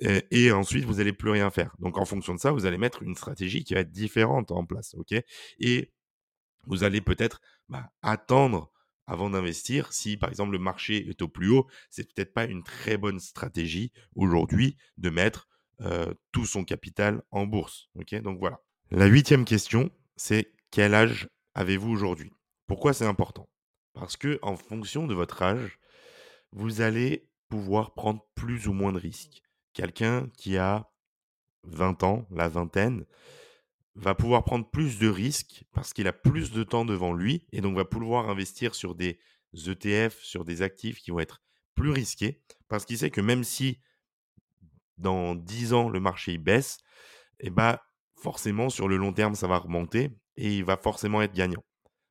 et 0.00 0.50
ensuite 0.52 0.84
vous 0.84 1.00
allez 1.00 1.12
plus 1.12 1.30
rien 1.30 1.50
faire. 1.50 1.74
Donc 1.78 1.98
en 1.98 2.04
fonction 2.04 2.34
de 2.34 2.40
ça, 2.40 2.50
vous 2.52 2.66
allez 2.66 2.78
mettre 2.78 3.02
une 3.02 3.14
stratégie 3.14 3.64
qui 3.64 3.74
va 3.74 3.80
être 3.80 3.90
différente 3.92 4.50
en 4.50 4.64
place, 4.64 4.94
OK? 4.94 5.14
Et 5.60 5.92
vous 6.66 6.84
allez 6.84 7.00
peut-être, 7.00 7.40
bah, 7.68 7.90
attendre 8.02 8.72
avant 9.06 9.30
d'investir. 9.30 9.92
Si 9.92 10.16
par 10.16 10.28
exemple 10.28 10.52
le 10.52 10.58
marché 10.58 11.08
est 11.08 11.20
au 11.22 11.28
plus 11.28 11.50
haut, 11.50 11.66
c'est 11.90 12.04
peut-être 12.12 12.32
pas 12.32 12.44
une 12.44 12.62
très 12.62 12.96
bonne 12.96 13.18
stratégie 13.18 13.92
aujourd'hui 14.14 14.76
de 14.98 15.10
mettre, 15.10 15.48
tout 16.30 16.44
son 16.44 16.62
capital 16.62 17.22
en 17.30 17.46
bourse? 17.46 17.88
Donc 17.94 18.38
voilà. 18.38 18.60
La 18.90 19.06
huitième 19.06 19.46
question, 19.46 19.90
c'est 20.14 20.52
quel 20.70 20.94
âge 20.94 21.30
avez-vous 21.54 21.90
aujourd'hui? 21.90 22.32
Pourquoi 22.66 22.92
c'est 22.92 23.06
important? 23.06 23.48
Parce 23.94 24.16
que 24.16 24.38
en 24.42 24.56
fonction 24.56 25.06
de 25.06 25.14
votre 25.14 25.42
âge, 25.42 25.78
vous 26.52 26.82
allez 26.82 27.30
pouvoir 27.48 27.94
prendre 27.94 28.24
plus 28.34 28.68
ou 28.68 28.72
moins 28.72 28.92
de 28.92 28.98
risques. 28.98 29.42
Quelqu'un 29.72 30.28
qui 30.36 30.58
a 30.58 30.90
20 31.64 32.02
ans, 32.04 32.26
la 32.30 32.48
vingtaine, 32.48 33.06
va 33.94 34.14
pouvoir 34.14 34.44
prendre 34.44 34.68
plus 34.68 34.98
de 34.98 35.08
risques 35.08 35.64
parce 35.72 35.92
qu'il 35.92 36.06
a 36.06 36.12
plus 36.12 36.52
de 36.52 36.62
temps 36.62 36.84
devant 36.84 37.12
lui 37.12 37.46
et 37.52 37.60
donc 37.60 37.76
va 37.76 37.84
pouvoir 37.84 38.28
investir 38.30 38.74
sur 38.74 38.94
des 38.94 39.18
ETF, 39.54 40.18
sur 40.22 40.44
des 40.44 40.62
actifs 40.62 41.00
qui 41.00 41.10
vont 41.10 41.20
être 41.20 41.42
plus 41.74 41.90
risqués 41.90 42.40
parce 42.68 42.84
qu'il 42.84 42.98
sait 42.98 43.10
que 43.10 43.20
même 43.20 43.44
si 43.44 43.80
dans 45.00 45.34
10 45.34 45.72
ans, 45.72 45.88
le 45.88 45.98
marché 45.98 46.38
baisse, 46.38 46.78
et 47.40 47.50
bah, 47.50 47.82
forcément, 48.16 48.68
sur 48.68 48.86
le 48.86 48.96
long 48.96 49.12
terme, 49.12 49.34
ça 49.34 49.48
va 49.48 49.58
remonter 49.58 50.10
et 50.36 50.56
il 50.56 50.64
va 50.64 50.76
forcément 50.76 51.22
être 51.22 51.32
gagnant. 51.32 51.64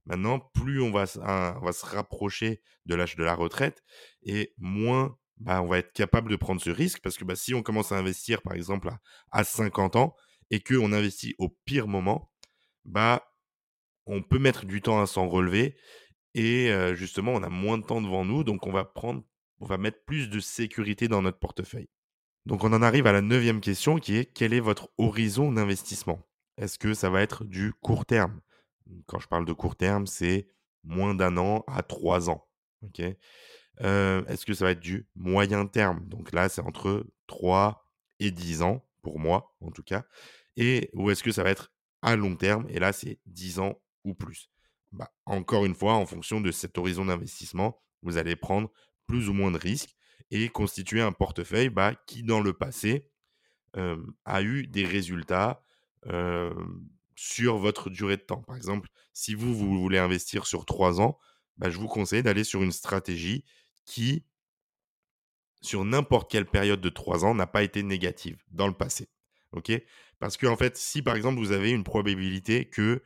Maintenant, 0.06 0.40
plus 0.40 0.82
on 0.82 0.92
va 0.92 1.06
se 1.06 1.86
rapprocher 1.86 2.62
de 2.86 2.96
l'âge 2.96 3.16
de 3.16 3.24
la 3.24 3.36
retraite 3.36 3.84
et 4.24 4.54
moins 4.58 5.16
bah, 5.38 5.62
on 5.62 5.68
va 5.68 5.78
être 5.78 5.94
capable 5.94 6.32
de 6.32 6.36
prendre 6.36 6.60
ce 6.60 6.70
risque 6.70 7.00
parce 7.02 7.18
que 7.18 7.24
bah, 7.24 7.36
si 7.36 7.54
on 7.54 7.62
commence 7.62 7.92
à 7.92 7.98
investir, 7.98 8.42
par 8.42 8.54
exemple, 8.54 8.90
à, 8.90 9.00
à 9.32 9.44
50 9.44 9.96
ans 9.96 10.16
et 10.52 10.62
qu'on 10.62 10.94
investit 10.94 11.36
au 11.38 11.50
pire 11.66 11.88
moment, 11.88 12.32
bah, 12.86 13.34
on 14.06 14.22
peut 14.24 14.40
mettre 14.40 14.66
du 14.66 14.82
temps 14.82 15.02
à 15.02 15.08
s'en 15.08 15.28
relever 15.30 15.76
et 16.36 16.70
heu, 16.72 16.96
justement, 16.96 17.34
on 17.34 17.44
a 17.44 17.50
moins 17.50 17.78
de 17.78 17.86
temps 17.86 18.02
devant 18.02 18.26
nous, 18.26 18.44
donc 18.44 18.68
on 18.68 18.72
va 18.72 18.86
prendre 18.86 19.24
on 19.62 19.66
va 19.66 19.78
mettre 19.78 20.04
plus 20.06 20.30
de 20.30 20.40
sécurité 20.40 21.08
dans 21.10 21.22
notre 21.22 21.40
portefeuille. 21.40 21.90
Donc 22.46 22.64
on 22.64 22.74
en 22.74 22.82
arrive 22.82 23.08
à 23.08 23.14
la 23.14 23.22
neuvième 23.22 23.62
question 23.62 24.00
qui 24.00 24.18
est: 24.18 24.26
quel 24.26 24.54
est 24.54 24.60
votre 24.62 24.90
horizon 24.98 25.52
d'investissement? 25.52 26.28
Est-ce 26.58 26.80
que 26.80 26.94
ça 26.94 27.10
va 27.10 27.22
être 27.22 27.46
du 27.46 27.74
court 27.74 28.06
terme? 28.06 28.42
Quand 29.08 29.20
je 29.20 29.28
parle 29.28 29.46
de 29.46 29.54
court 29.54 29.76
terme, 29.76 30.08
c'est 30.08 30.50
moins 30.84 31.16
d'un 31.16 31.38
an 31.38 31.64
à 31.68 31.84
3 31.84 32.30
ans? 32.30 32.48
Heu, 33.82 34.26
est-ce 34.28 34.46
que 34.46 34.54
ça 34.54 34.66
va 34.66 34.72
être 34.72 34.80
du 34.80 35.08
moyen 35.16 35.66
terme? 35.66 36.06
Donc 36.08 36.32
là, 36.34 36.50
c'est 36.50 36.62
entre 36.62 37.06
3 37.28 37.86
et 38.20 38.32
10 38.32 38.62
ans, 38.62 38.86
pour 39.02 39.20
moi 39.20 39.56
en 39.62 39.72
tout 39.72 39.84
cas. 39.84 40.06
Et 40.62 40.90
ou 40.94 41.10
est-ce 41.10 41.24
que 41.24 41.32
ça 41.32 41.42
va 41.42 41.52
être 41.52 41.72
à 42.02 42.18
long 42.18 42.36
terme? 42.36 42.68
Et 42.70 42.80
là, 42.80 42.92
c'est 42.92 43.18
10 43.26 43.60
ans 43.60 43.82
ou 44.04 44.14
plus. 44.14 44.50
Bah, 44.92 45.10
encore 45.26 45.66
une 45.66 45.74
fois, 45.74 45.94
en 45.94 46.06
fonction 46.06 46.42
de 46.42 46.52
cet 46.52 46.78
horizon 46.78 47.06
d'investissement, 47.06 47.82
vous 48.02 48.18
allez 48.18 48.36
prendre 48.36 48.70
plus 49.08 49.30
ou 49.30 49.34
moins 49.34 49.52
de 49.52 49.58
risques 49.58 49.96
et 50.32 50.50
constituer 50.50 51.02
un 51.02 51.14
portefeuille, 51.14 51.70
bah, 51.70 51.96
qui 52.06 52.24
dans 52.24 52.42
le 52.42 52.54
passé, 52.54 53.10
a 53.74 54.42
eu 54.42 54.68
des 54.68 54.86
résultats, 54.86 55.64
sur 57.16 57.58
votre 57.58 57.90
durée 57.90 58.18
de 58.18 58.22
temps. 58.22 58.42
Par 58.44 58.56
exemple, 58.56 58.90
si 59.14 59.36
vous, 59.36 59.56
vous 59.56 59.80
voulez 59.80 59.98
investir 59.98 60.46
sur 60.46 60.66
3 60.66 61.02
ans, 61.02 61.18
bah, 61.58 61.70
je 61.70 61.78
vous 61.78 61.88
conseille 61.88 62.24
d'aller 62.24 62.44
sur 62.44 62.64
une 62.64 62.72
stratégie 62.72 63.44
qui, 63.86 64.26
sur 65.62 65.86
n'importe 65.86 66.30
quelle 66.30 66.46
période 66.46 66.82
de 66.82 66.90
3 66.90 67.26
ans, 67.26 67.34
n'a 67.34 67.48
pas 67.48 67.64
été 67.64 67.84
négative 67.84 68.44
dans 68.52 68.68
le 68.68 68.74
passé. 68.74 69.10
OK? 69.52 69.72
Parce 70.20 70.38
que 70.38 70.48
en 70.48 70.58
fait, 70.58 70.78
si 70.78 71.02
par 71.02 71.16
exemple 71.16 71.40
vous 71.40 71.52
avez 71.52 71.72
une 71.72 71.84
probabilité 71.84 72.66
que, 72.66 73.02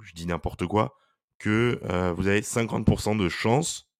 je 0.00 0.12
dis 0.12 0.26
n'importe 0.26 0.66
quoi, 0.66 0.98
que, 1.38 1.80
heu, 1.90 2.12
vous 2.12 2.28
avez 2.28 2.42
50% 2.42 3.16
de 3.16 3.28
chance, 3.28 3.90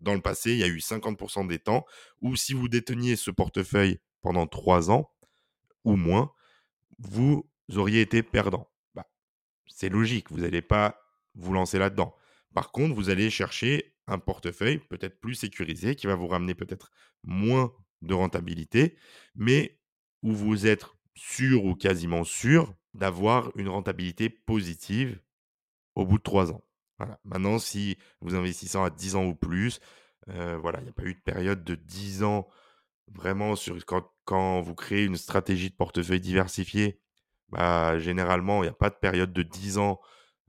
dans 0.00 0.14
le 0.14 0.20
passé, 0.20 0.52
il 0.52 0.58
y 0.58 0.64
a 0.64 0.68
eu 0.68 0.78
50% 0.78 1.46
des 1.46 1.58
temps 1.58 1.84
où 2.20 2.36
si 2.36 2.52
vous 2.52 2.68
déteniez 2.68 3.16
ce 3.16 3.30
portefeuille 3.30 3.98
pendant 4.20 4.46
3 4.46 4.90
ans 4.90 5.10
ou 5.84 5.96
moins, 5.96 6.32
vous 6.98 7.48
auriez 7.74 8.00
été 8.00 8.22
perdant. 8.22 8.70
Bah, 8.94 9.06
c'est 9.66 9.88
logique, 9.88 10.30
vous 10.30 10.40
n'allez 10.40 10.62
pas 10.62 11.00
vous 11.34 11.52
lancer 11.52 11.78
là-dedans. 11.78 12.14
Par 12.54 12.72
contre, 12.72 12.94
vous 12.94 13.10
allez 13.10 13.30
chercher 13.30 13.94
un 14.06 14.18
portefeuille 14.18 14.78
peut-être 14.78 15.20
plus 15.20 15.34
sécurisé 15.34 15.96
qui 15.96 16.06
va 16.06 16.14
vous 16.14 16.28
ramener 16.28 16.54
peut-être 16.54 16.90
moins 17.22 17.72
de 18.02 18.14
rentabilité, 18.14 18.96
mais 19.34 19.78
où 20.22 20.32
vous 20.32 20.66
êtes 20.66 20.86
sûr 21.16 21.64
ou 21.66 21.76
quasiment 21.76 22.24
sûr 22.24 22.74
d'avoir 22.94 23.52
une 23.56 23.68
rentabilité 23.70 24.30
positive 24.30 25.20
au 25.94 26.04
bout 26.06 26.18
de 26.18 26.22
3 26.22 26.52
ans. 26.52 26.62
Voilà. 26.98 27.18
Maintenant, 27.24 27.58
si 27.58 27.98
vous 28.20 28.34
investissez 28.34 28.78
à 28.78 28.90
10 28.90 29.16
ans 29.16 29.24
ou 29.26 29.34
plus, 29.34 29.80
heu, 30.28 30.56
voilà, 30.56 30.80
il 30.80 30.84
n'y 30.84 30.90
a 30.90 30.92
pas 30.92 31.04
eu 31.04 31.14
de 31.14 31.20
période 31.20 31.64
de 31.64 31.74
10 31.74 32.22
ans 32.24 32.48
Vraiment 33.14 33.56
sur 33.56 33.76
quand 33.86 34.10
quand 34.24 34.60
vous 34.62 34.74
créez 34.74 35.04
une 35.04 35.16
stratégie 35.16 35.70
de 35.70 35.76
portefeuille 35.76 36.20
diversifié, 36.20 37.00
bah, 37.50 37.98
généralement, 38.00 38.62
il 38.64 38.66
y 38.66 38.70
a 38.70 38.72
pas 38.72 38.90
de 38.90 38.96
période 38.96 39.32
de 39.32 39.42
10 39.42 39.78
ans, 39.78 40.00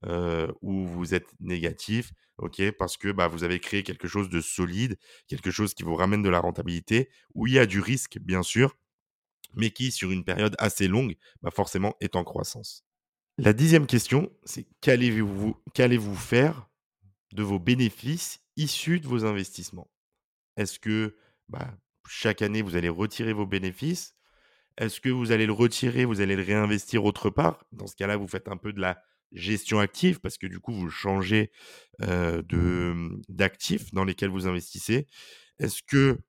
heu, 0.05 0.53
où 0.61 0.85
vous 0.87 1.13
êtes 1.13 1.27
négatif, 1.39 2.13
OK? 2.39 2.61
Parce 2.79 2.97
que, 2.97 3.11
bah, 3.11 3.27
vous 3.27 3.43
avez 3.43 3.59
créé 3.59 3.83
quelque 3.83 4.07
chose 4.07 4.29
de 4.29 4.41
solide, 4.41 4.97
quelque 5.27 5.51
chose 5.51 5.73
qui 5.75 5.83
vous 5.83 5.95
ramène 5.95 6.23
de 6.23 6.29
la 6.29 6.39
rentabilité, 6.39 7.09
où 7.35 7.47
il 7.47 7.53
y 7.53 7.59
a 7.59 7.65
du 7.67 7.79
risque, 7.79 8.17
bien 8.19 8.43
sûr, 8.43 8.75
mais 9.57 9.71
qui, 9.71 9.91
sur 9.91 10.11
une 10.11 10.23
période 10.23 10.55
assez 10.59 10.87
longue, 10.87 11.15
bah, 11.41 11.51
forcément 11.51 11.95
est 11.99 12.15
en 12.15 12.23
croissance. 12.23 12.85
La 13.37 13.53
dixième 13.53 13.85
question, 13.85 14.31
c'est 14.45 14.65
qu'allez-vous 14.81 16.15
faire 16.15 16.69
de 17.33 17.43
vos 17.43 17.59
bénéfices 17.59 18.39
issus 18.55 18.99
de 18.99 19.07
vos 19.07 19.25
investissements? 19.25 19.91
Est-ce 20.55 20.79
que, 20.79 21.17
bah, 21.49 21.77
chaque 22.07 22.41
année, 22.41 22.61
vous 22.61 22.75
allez 22.75 22.89
retirer 22.89 23.33
vos 23.33 23.45
bénéfices? 23.45 24.15
Est-ce 24.77 25.01
que 25.01 25.09
vous 25.09 25.31
allez 25.31 25.45
le 25.45 25.53
retirer, 25.53 26.05
vous 26.05 26.21
allez 26.21 26.35
le 26.35 26.43
réinvestir 26.43 27.03
autre 27.03 27.29
part? 27.29 27.65
Dans 27.71 27.87
ce 27.87 27.95
cas-là, 27.95 28.17
vous 28.17 28.27
faites 28.27 28.47
un 28.47 28.57
peu 28.57 28.73
de 28.73 28.79
la 28.79 29.01
gestion 29.33 29.79
active 29.79 30.19
parce 30.19 30.37
que 30.37 30.47
du 30.47 30.59
coup, 30.59 30.73
vous 30.73 30.89
changez, 30.89 31.51
de, 31.99 32.93
mmh, 32.95 33.21
d'actifs 33.29 33.93
dans 33.93 34.05
lesquels 34.05 34.29
vous 34.29 34.47
investissez. 34.47 35.07
Est-ce 35.59 35.81
que 35.83 36.19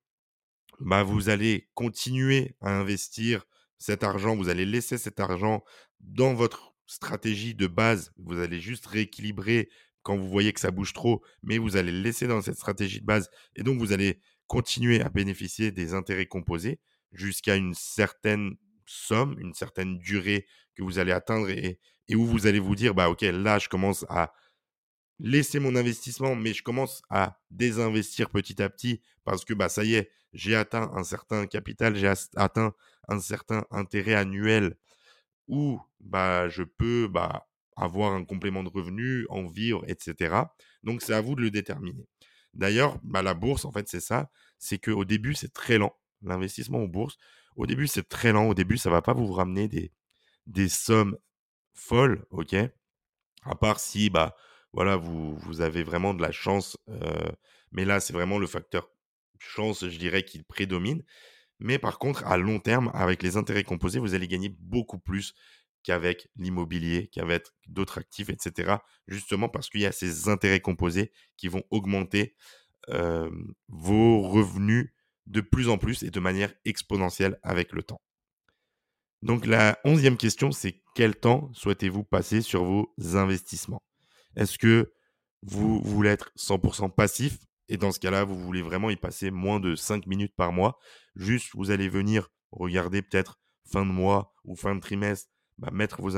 bah, 0.80 1.02
vous 1.02 1.28
allez 1.28 1.68
continuer 1.74 2.56
à 2.60 2.70
investir 2.78 3.44
cet 3.78 4.02
argent, 4.02 4.36
vous 4.36 4.48
allez 4.48 4.66
laisser 4.66 4.98
cet 4.98 5.20
argent 5.20 5.64
dans 6.00 6.34
votre 6.34 6.74
stratégie 6.86 7.54
de 7.54 7.66
base. 7.66 8.12
Vous 8.16 8.38
allez 8.38 8.60
juste 8.60 8.86
rééquilibrer 8.86 9.68
quand 10.02 10.16
vous 10.16 10.28
voyez 10.28 10.52
que 10.52 10.60
ça 10.60 10.70
bouge 10.70 10.92
trop, 10.92 11.22
mais 11.42 11.58
vous 11.58 11.76
allez 11.76 11.92
le 11.92 12.00
laisser 12.00 12.26
dans 12.26 12.40
cette 12.40 12.56
stratégie 12.56 13.00
de 13.00 13.06
base. 13.06 13.30
Et 13.56 13.62
donc, 13.62 13.78
vous 13.78 13.92
allez 13.92 14.20
continuer 14.46 15.02
à 15.02 15.08
bénéficier 15.08 15.70
des 15.70 15.94
intérêts 15.94 16.26
composés 16.26 16.80
jusqu'à 17.12 17.56
une 17.56 17.74
certaine 17.74 18.56
somme, 18.86 19.36
une 19.38 19.54
certaine 19.54 19.98
durée 19.98 20.46
que 20.74 20.82
vous 20.82 20.98
allez 20.98 21.12
atteindre 21.12 21.50
et, 21.50 21.78
et 22.08 22.16
où 22.16 22.24
vous 22.24 22.46
allez 22.46 22.58
vous 22.58 22.74
dire, 22.74 22.94
bah, 22.94 23.10
OK, 23.10 23.20
là, 23.22 23.58
je 23.58 23.68
commence 23.68 24.06
à 24.08 24.32
laisser 25.20 25.58
mon 25.58 25.74
investissement, 25.76 26.34
mais 26.34 26.52
je 26.52 26.62
commence 26.62 27.02
à 27.10 27.40
désinvestir 27.50 28.30
petit 28.30 28.62
à 28.62 28.68
petit 28.68 29.00
parce 29.24 29.44
que 29.44 29.54
bah, 29.54 29.68
ça 29.68 29.84
y 29.84 29.94
est, 29.94 30.10
j'ai 30.32 30.54
atteint 30.54 30.90
un 30.94 31.04
certain 31.04 31.46
capital, 31.46 31.96
j'ai 31.96 32.12
atteint 32.36 32.74
un 33.08 33.20
certain 33.20 33.64
intérêt 33.70 34.14
annuel 34.14 34.76
où 35.48 35.80
bah, 36.00 36.48
je 36.48 36.62
peux 36.62 37.08
bah, 37.08 37.48
avoir 37.76 38.12
un 38.12 38.24
complément 38.24 38.62
de 38.62 38.68
revenu, 38.68 39.26
en 39.30 39.46
vivre, 39.46 39.84
etc. 39.88 40.36
Donc 40.82 41.02
c'est 41.02 41.14
à 41.14 41.20
vous 41.20 41.34
de 41.34 41.42
le 41.42 41.50
déterminer. 41.50 42.06
D'ailleurs, 42.54 42.98
bah, 43.02 43.22
la 43.22 43.34
bourse, 43.34 43.64
en 43.64 43.72
fait, 43.72 43.88
c'est 43.88 44.00
ça, 44.00 44.30
c'est 44.58 44.78
qu'au 44.78 45.04
début, 45.04 45.34
c'est 45.34 45.52
très 45.52 45.78
lent. 45.78 45.94
L'investissement 46.22 46.78
en 46.78 46.86
bourse, 46.86 47.16
au 47.56 47.66
début, 47.66 47.86
c'est 47.86 48.08
très 48.08 48.32
lent. 48.32 48.48
Au 48.48 48.54
début, 48.54 48.78
ça 48.78 48.90
va 48.90 49.02
pas 49.02 49.12
vous 49.14 49.32
ramener 49.32 49.68
des, 49.68 49.92
des 50.46 50.68
sommes 50.68 51.16
folles, 51.74 52.24
ok? 52.30 52.56
À 53.44 53.54
part 53.54 53.80
si, 53.80 54.10
bah, 54.10 54.34
voilà, 54.78 54.96
vous 54.96 55.60
avez 55.60 55.82
vraiment 55.82 56.14
de 56.14 56.22
la 56.22 56.30
chance, 56.30 56.76
heu, 56.88 57.32
mais 57.72 57.84
là, 57.84 57.98
c'est 57.98 58.12
vraiment 58.12 58.38
le 58.38 58.46
facteur 58.46 58.88
chance, 59.40 59.88
je 59.88 59.98
dirais, 59.98 60.22
qui 60.22 60.44
prédomine. 60.44 61.02
Mais 61.58 61.80
par 61.80 61.98
contre, 61.98 62.24
à 62.24 62.36
long 62.36 62.60
terme, 62.60 62.92
avec 62.94 63.24
les 63.24 63.36
intérêts 63.36 63.64
composés, 63.64 63.98
vous 63.98 64.14
allez 64.14 64.28
gagner 64.28 64.50
beaucoup 64.60 65.00
plus 65.00 65.34
qu'avec 65.82 66.28
l'immobilier, 66.36 67.08
qu'avec 67.08 67.42
d'autres 67.66 67.98
actifs 67.98 68.28
et 68.28 68.36
cetera. 68.38 68.84
Justement 69.08 69.48
parce 69.48 69.68
qu'il 69.68 69.80
y 69.80 69.86
a 69.86 69.90
ces 69.90 70.28
intérêts 70.28 70.60
composés 70.60 71.10
qui 71.36 71.48
vont 71.48 71.64
augmenter, 71.70 72.36
vos 73.66 74.22
revenus 74.22 74.92
de 75.26 75.40
plus 75.40 75.68
en 75.68 75.78
plus 75.78 76.04
et 76.04 76.10
de 76.12 76.20
manière 76.20 76.54
exponentielle 76.64 77.40
avec 77.42 77.72
le 77.72 77.82
temps. 77.82 78.00
Donc 79.22 79.44
la 79.44 79.80
onzième 79.82 80.16
question, 80.16 80.52
c'est 80.52 80.84
quel 80.94 81.16
temps 81.16 81.50
souhaitez-vous 81.52 82.04
passer 82.04 82.42
sur 82.42 82.62
vos 82.62 82.94
investissements? 83.16 83.82
Est-ce 84.38 84.58
que 84.58 84.92
vous 85.42 85.82
voulez 85.82 86.10
être 86.10 86.32
100% 86.36 86.90
passif? 86.90 87.38
Et 87.68 87.76
dans 87.76 87.92
ce 87.92 88.00
cas-là, 88.00 88.24
vous 88.24 88.38
voulez 88.38 88.62
vraiment 88.62 88.90
y 88.90 88.96
passer 88.96 89.30
moins 89.30 89.60
de 89.60 89.76
5 89.76 90.06
minutes 90.06 90.34
par 90.36 90.52
mois. 90.52 90.78
Juste, 91.16 91.50
vous 91.54 91.70
allez 91.70 91.90
venir 91.90 92.30
regarder 92.52 93.02
peut-être 93.02 93.38
fin 93.70 93.84
de 93.84 93.90
mois 93.90 94.34
ou 94.44 94.56
fin 94.56 94.74
de 94.76 94.80
trimestre, 94.80 95.30
bah, 95.58 95.70
mettre 95.72 96.00
vos 96.00 96.16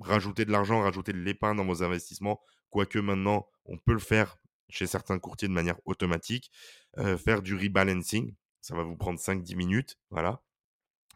rajouter 0.00 0.44
de 0.44 0.50
l'argent, 0.52 0.80
rajouter 0.80 1.12
de 1.12 1.18
l'épargne 1.18 1.58
dans 1.58 1.64
vos 1.66 1.82
investissements. 1.84 2.40
Quoique 2.70 2.98
maintenant, 2.98 3.46
on 3.66 3.78
peut 3.78 3.92
le 3.92 3.98
faire 4.00 4.38
chez 4.70 4.86
certains 4.86 5.18
courtiers 5.18 5.48
de 5.48 5.52
manière 5.52 5.78
automatique. 5.84 6.50
Heu, 6.98 7.16
faire 7.16 7.42
du 7.42 7.54
rebalancing, 7.54 8.34
ça 8.62 8.74
va 8.74 8.82
vous 8.82 8.96
prendre 8.96 9.20
cinq 9.20 9.42
dix 9.42 9.56
minutes, 9.56 9.98
voilà. 10.10 10.42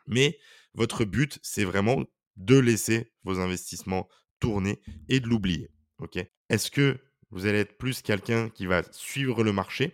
Mais 0.06 0.38
votre 0.74 1.04
but, 1.04 1.38
c'est 1.42 1.64
vraiment 1.64 2.04
de 2.36 2.58
laisser 2.58 3.12
vos 3.24 3.40
investissements 3.40 4.08
tourner 4.40 4.80
et 5.08 5.20
de 5.20 5.28
l'oublier. 5.28 5.73
Est-ce 6.49 6.70
que 6.70 6.99
vous 7.30 7.46
allez 7.46 7.58
être 7.61 7.76
plus 7.78 8.02
quelqu'un 8.02 8.49
qui 8.49 8.66
va 8.66 8.82
suivre 8.92 9.42
le 9.42 9.52
marché? 9.52 9.92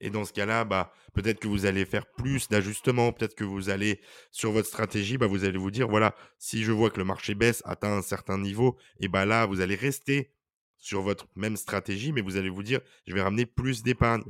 Et 0.00 0.10
dans 0.10 0.24
ce 0.24 0.32
cas-là, 0.32 0.64
bah, 0.64 0.92
peut-être 1.12 1.40
que 1.40 1.48
vous 1.48 1.66
allez 1.66 1.84
faire 1.84 2.06
plus 2.06 2.48
d'ajustements, 2.48 3.12
peut-être 3.12 3.34
que 3.34 3.44
vous 3.44 3.68
allez, 3.68 4.00
sur 4.30 4.52
votre 4.52 4.68
stratégie, 4.68 5.18
bah, 5.18 5.26
vous 5.26 5.44
allez 5.44 5.58
vous 5.58 5.70
dire, 5.70 5.88
voilà, 5.88 6.14
si 6.38 6.62
je 6.62 6.70
vois 6.70 6.90
que 6.90 6.98
le 6.98 7.04
marché 7.04 7.34
baisse, 7.34 7.62
atteint 7.64 7.96
un 7.96 8.02
certain 8.02 8.38
niveau, 8.38 8.78
et 9.00 9.08
bah 9.08 9.26
là, 9.26 9.46
vous 9.46 9.60
allez 9.60 9.74
rester 9.74 10.32
sur 10.76 11.02
votre 11.02 11.26
même 11.34 11.56
stratégie, 11.56 12.12
mais 12.12 12.20
vous 12.20 12.36
allez 12.36 12.48
vous 12.48 12.62
dire, 12.62 12.80
je 13.06 13.14
vais 13.14 13.22
ramener 13.22 13.44
plus 13.46 13.82
d'épargne? 13.82 14.22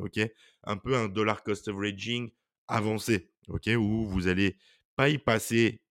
Un 0.65 0.77
peu 0.79 0.97
un 0.97 1.09
dollar 1.09 1.43
cost 1.43 1.69
averaging 1.69 2.31
avancé, 2.67 3.31
ok? 3.49 3.69
Où 3.77 4.07
vous 4.09 4.29
allez 4.29 4.57
pas 4.97 5.11
y 5.11 5.19
passer 5.19 5.83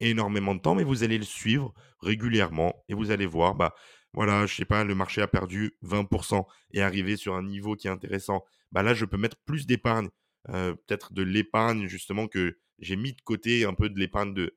énormément 0.00 0.54
de 0.54 0.60
temps, 0.60 0.74
mais 0.76 0.84
vous 0.84 1.02
allez 1.02 1.18
le 1.18 1.24
suivre 1.24 1.74
régulièrement 2.00 2.84
et 2.88 2.94
vous 2.94 3.10
allez 3.10 3.26
voir, 3.26 3.54
bah, 3.56 3.74
voilà, 4.14 4.46
je 4.46 4.54
sais 4.54 4.64
pas, 4.64 4.84
le 4.84 4.94
marché 4.94 5.22
a 5.22 5.28
perdu 5.28 5.76
20% 5.82 6.46
et 6.72 6.82
arrivé 6.82 7.16
sur 7.16 7.34
un 7.34 7.42
niveau 7.42 7.76
qui 7.76 7.88
est 7.88 7.90
intéressant. 7.90 8.44
Bah, 8.72 8.82
là, 8.82 8.94
je 8.94 9.04
peux 9.04 9.16
mettre 9.18 9.36
plus 9.44 9.66
d'épargne, 9.66 10.08
heu, 10.50 10.76
peut-être 10.86 11.12
de 11.12 11.22
l'épargne 11.22 11.86
justement 11.88 12.28
que 12.28 12.58
j'ai 12.80 12.96
mis 12.96 13.12
de 13.14 13.20
côté, 13.22 13.64
un 13.64 13.74
peu 13.74 13.88
de 13.90 13.98
l'épargne 13.98 14.34
de 14.34 14.56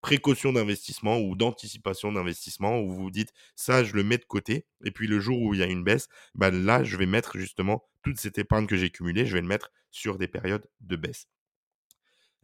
précaution 0.00 0.52
d'investissement 0.52 1.18
ou 1.20 1.36
d'anticipation 1.36 2.12
d'investissement 2.12 2.80
où 2.80 2.90
vous 2.90 2.96
vous 3.04 3.10
dites: 3.10 3.32
«Ça, 3.56 3.84
je 3.84 3.94
le 3.94 4.04
mets 4.04 4.18
de 4.18 4.24
côté 4.24 4.66
et 4.84 4.90
puis 4.92 5.06
le 5.08 5.20
jour 5.20 5.40
où 5.42 5.54
il 5.54 5.60
y 5.60 5.62
a 5.62 5.66
une 5.66 5.84
baisse, 5.84 6.08
bah, 6.34 6.50
là, 6.50 6.84
je 6.84 6.96
vais 6.96 7.06
mettre 7.06 7.38
justement 7.38 7.84
toute 8.02 8.18
cette 8.20 8.38
épargne 8.38 8.66
que 8.66 8.76
j'ai 8.76 8.90
cumulée, 8.90 9.26
je 9.26 9.34
vais 9.34 9.40
le 9.42 9.48
mettre 9.48 9.70
sur 9.90 10.18
des 10.18 10.28
périodes 10.28 10.68
de 10.80 10.96
baisse». 10.96 11.26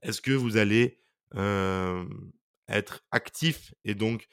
Est-ce 0.02 0.20
que 0.20 0.32
vous 0.32 0.56
allez, 0.56 1.00
hem, 1.34 2.32
être 2.68 3.04
actif 3.10 3.74
et 3.84 3.94
donc, 3.94 4.28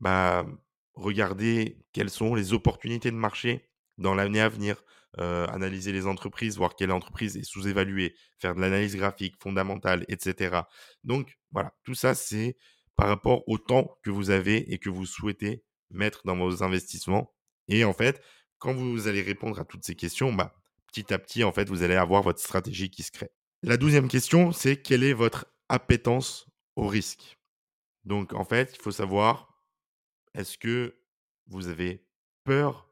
bah, 0.00 0.46
regarder 0.94 1.78
quelles 1.92 2.10
sont 2.10 2.34
les 2.34 2.52
opportunités 2.52 3.10
de 3.10 3.16
marché 3.16 3.68
dans 3.98 4.14
l'année 4.14 4.40
à 4.40 4.48
venir, 4.48 4.82
heu, 5.18 5.46
analyser 5.50 5.92
les 5.92 6.06
entreprises, 6.06 6.56
voir 6.56 6.74
quelle 6.76 6.92
entreprise 6.92 7.36
est 7.36 7.44
sous-évaluée, 7.44 8.14
faire 8.38 8.54
de 8.54 8.60
l'analyse 8.60 8.96
graphique 8.96 9.36
fondamentale 9.40 10.04
et 10.08 10.16
cetera. 10.18 10.68
Donc 11.04 11.38
voilà, 11.52 11.74
tout 11.84 11.94
ça, 11.94 12.14
c'est 12.14 12.56
par 12.96 13.08
rapport 13.08 13.42
au 13.48 13.58
temps 13.58 13.98
que 14.02 14.10
vous 14.10 14.30
avez 14.30 14.72
et 14.72 14.78
que 14.78 14.90
vous 14.90 15.06
souhaitez 15.06 15.64
mettre 15.90 16.22
dans 16.24 16.36
vos 16.36 16.62
investissements 16.62 17.34
et 17.68 17.84
en 17.84 17.92
fait, 17.92 18.22
quand 18.58 18.72
vous 18.72 19.08
allez 19.08 19.22
répondre 19.22 19.60
à 19.60 19.64
toutes 19.64 19.84
ces 19.84 19.94
questions, 19.94 20.32
bah, 20.32 20.54
petit 20.88 21.12
à 21.12 21.18
petit, 21.18 21.44
en 21.44 21.52
fait, 21.52 21.68
vous 21.68 21.82
allez 21.82 21.96
avoir 21.96 22.22
votre 22.22 22.40
stratégie 22.40 22.90
qui 22.90 23.02
se 23.02 23.10
crée. 23.10 23.30
La 23.62 23.76
douzième 23.76 24.08
question, 24.08 24.52
c'est 24.52 24.80
quelle 24.80 25.02
est 25.02 25.12
votre 25.12 25.46
appétence 25.68 26.46
au 26.76 26.86
risque? 26.86 27.38
Donc 28.04 28.32
en 28.32 28.44
fait, 28.44 28.72
il 28.74 28.82
faut 28.82 28.90
savoir, 28.90 29.53
est-ce 30.34 30.58
que 30.58 30.96
vous 31.46 31.68
avez 31.68 32.04
peur 32.44 32.90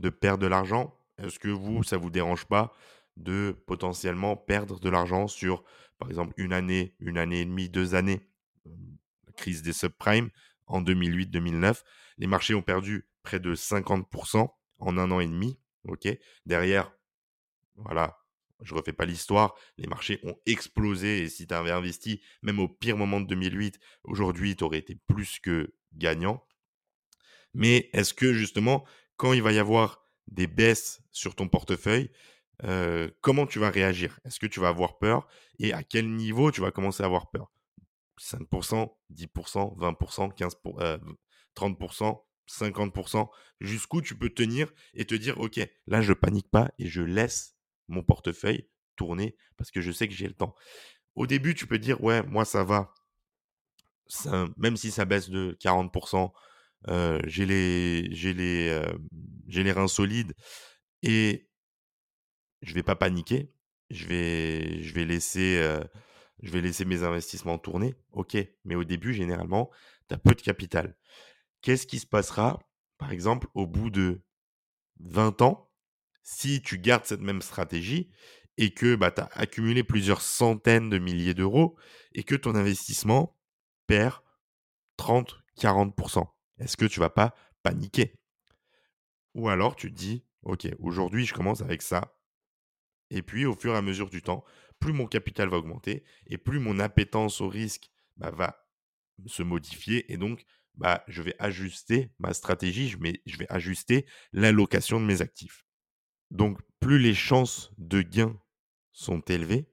de 0.00 0.10
perdre 0.10 0.42
de 0.42 0.46
l'argent? 0.46 0.98
Est-ce 1.18 1.38
que 1.38 1.48
vous, 1.48 1.82
ça 1.82 1.96
vous 1.96 2.10
dérange 2.10 2.46
pas 2.46 2.74
de 3.16 3.56
potentiellement 3.66 4.36
perdre 4.36 4.80
de 4.80 4.88
l'argent 4.88 5.28
sur, 5.28 5.62
par 5.98 6.08
exemple, 6.08 6.34
une 6.36 6.52
année, 6.52 6.94
une 6.98 7.18
année 7.18 7.42
et 7.42 7.44
demie, 7.44 7.68
2 7.68 7.94
années? 7.94 8.28
La 9.26 9.32
crise 9.32 9.62
des 9.62 9.72
subprimes 9.72 10.30
en 10.66 10.82
2008-2009, 10.82 11.82
les 12.18 12.26
marchés 12.26 12.54
ont 12.54 12.62
perdu 12.62 13.06
près 13.22 13.38
de 13.38 13.54
50% 13.54 14.48
en 14.78 14.98
un 14.98 15.10
an 15.10 15.20
et 15.20 15.26
demi? 15.28 15.60
Derrière, 16.46 16.92
voilà, 17.76 18.18
je 18.62 18.74
refais 18.74 18.92
pas 18.92 19.04
l'histoire, 19.04 19.54
les 19.76 19.86
marchés 19.86 20.18
ont 20.22 20.36
explosé 20.46 21.22
et 21.22 21.28
si 21.28 21.46
tu 21.46 21.54
avais 21.54 21.70
investi 21.70 22.22
même 22.42 22.58
au 22.58 22.68
pire 22.68 22.96
moment 22.96 23.20
de 23.20 23.26
2008, 23.26 23.78
aujourd'hui, 24.04 24.56
tu 24.56 24.64
aurais 24.64 24.78
été 24.78 24.94
plus 24.94 25.38
que 25.40 25.74
gagnant. 25.92 26.44
Mais 27.54 27.90
est-ce 27.92 28.14
que 28.14 28.32
justement, 28.32 28.84
quand 29.16 29.32
il 29.32 29.42
va 29.42 29.52
y 29.52 29.58
avoir 29.58 30.02
des 30.28 30.46
baisses 30.46 31.02
sur 31.12 31.34
ton 31.34 31.48
portefeuille, 31.48 32.10
heu, 32.64 33.16
comment 33.20 33.46
tu 33.46 33.58
vas 33.58 33.70
réagir? 33.70 34.18
Est-ce 34.24 34.40
que 34.40 34.46
tu 34.46 34.60
vas 34.60 34.68
avoir 34.68 34.98
peur? 34.98 35.26
Et 35.58 35.72
à 35.72 35.82
quel 35.82 36.08
niveau 36.10 36.50
tu 36.50 36.60
vas 36.60 36.70
commencer 36.70 37.02
à 37.02 37.06
avoir 37.06 37.30
peur? 37.30 37.50
5% 38.18 38.96
10% 39.10 39.74
20% 39.76 40.30
15 40.30 40.54
pour 40.56 40.80
heu, 40.82 41.00
30% 41.54 42.24
50% 42.46 43.28
jusqu'où 43.60 44.02
tu 44.02 44.16
peux 44.16 44.30
tenir 44.30 44.72
et 44.94 45.04
te 45.04 45.14
dire: 45.14 45.38
«OK, 45.40 45.58
là 45.86 46.02
je 46.02 46.12
panique 46.12 46.50
pas 46.50 46.70
et 46.78 46.86
je 46.86 47.02
laisse 47.02 47.56
mon 47.88 48.02
portefeuille 48.02 48.68
tourner 48.96 49.36
parce 49.56 49.70
que 49.70 49.80
je 49.80 49.90
sais 49.92 50.08
que 50.08 50.14
j'ai 50.14 50.28
le 50.28 50.34
temps». 50.34 50.54
Au 51.16 51.26
début, 51.26 51.54
tu 51.54 51.66
peux 51.66 51.78
dire: 51.78 52.02
«Ouais, 52.02 52.22
moi 52.24 52.44
ça 52.44 52.64
va, 52.64 52.92
même 54.56 54.76
si 54.76 54.90
ça 54.90 55.04
baisse 55.04 55.30
de 55.30 55.56
40 55.60 55.92
heu, 56.88 57.20
j'ai 57.26 57.46
les 57.46 58.08
j'ai 58.14 58.34
les, 58.34 58.80
j'ai 59.48 59.62
les 59.64 59.72
reins 59.72 59.88
solides 59.88 60.34
et 61.02 61.48
je 62.62 62.74
vais 62.74 62.82
pas 62.82 62.96
paniquer. 62.96 63.52
Je 63.90 64.06
vais 64.06 64.82
je 64.82 64.94
vais 64.94 65.04
laisser, 65.04 65.58
heu, 65.62 65.84
je 66.42 66.50
vais 66.50 66.60
laisser 66.60 66.84
mes 66.84 67.02
investissements 67.02 67.58
tourner». 67.58 67.94
OK, 68.12 68.36
mais 68.64 68.74
au 68.74 68.84
début, 68.84 69.12
généralement, 69.14 69.70
tu 70.08 70.14
as 70.14 70.18
peu 70.18 70.34
de 70.34 70.40
capital. 70.42 70.96
Qu'est-ce 71.62 71.86
qui 71.86 71.98
se 72.00 72.06
passera, 72.06 72.60
par 72.98 73.12
exemple, 73.12 73.48
au 73.54 73.66
bout 73.66 73.90
de 73.90 74.22
20 75.00 75.42
ans, 75.42 75.70
si 76.22 76.62
tu 76.62 76.78
gardes 76.78 77.06
cette 77.06 77.20
même 77.22 77.42
stratégie 77.42 78.10
et 78.58 78.72
que, 78.74 78.96
bah, 78.96 79.10
tu 79.12 79.22
as 79.22 79.30
accumulé 79.34 79.84
plusieurs 79.84 80.22
centaines 80.22 80.90
de 80.90 80.98
milliers 80.98 81.34
d'euros 81.34 81.76
et 82.14 82.24
que 82.24 82.34
ton 82.36 82.54
investissement 82.54 83.36
perd 83.86 84.20
30-40 84.98 85.94
Est-ce 86.58 86.76
que 86.76 86.84
tu 86.86 87.00
vas 87.00 87.10
pas 87.10 87.34
paniquer? 87.62 88.14
Ou 89.34 89.48
alors 89.48 89.76
tu 89.76 89.90
te 89.92 89.96
dis: 89.96 90.24
«OK, 90.42 90.66
aujourd'hui, 90.78 91.26
je 91.26 91.34
commence 91.34 91.60
avec 91.62 91.82
ça 91.82 92.16
et 93.10 93.22
puis 93.22 93.44
au 93.44 93.54
fur 93.54 93.74
et 93.74 93.76
à 93.76 93.82
mesure 93.82 94.10
du 94.10 94.22
temps, 94.22 94.44
plus 94.80 94.92
mon 94.92 95.06
capital 95.06 95.48
va 95.48 95.58
augmenter 95.58 96.04
et 96.26 96.38
plus 96.38 96.58
mon 96.58 96.78
appétence 96.78 97.40
au 97.40 97.48
risque, 97.48 97.90
bah, 98.16 98.30
va 98.30 98.66
se 99.26 99.42
modifier 99.42 100.12
et 100.12 100.16
donc, 100.16 100.44
bah, 100.74 101.04
je 101.08 101.22
vais 101.22 101.36
ajuster 101.38 102.10
ma 102.18 102.34
stratégie, 102.34 102.88
je 102.88 102.98
mets 102.98 103.22
je 103.26 103.36
vais 103.36 103.46
ajuster 103.50 104.06
l'allocation 104.32 105.00
de 105.00 105.06
mes 105.06 105.22
actifs». 105.22 105.64
Donc 106.30 106.58
plus 106.80 106.98
les 106.98 107.14
chances 107.14 107.72
de 107.78 108.02
gain 108.02 108.40
sont 108.92 109.20
élevées, 109.20 109.66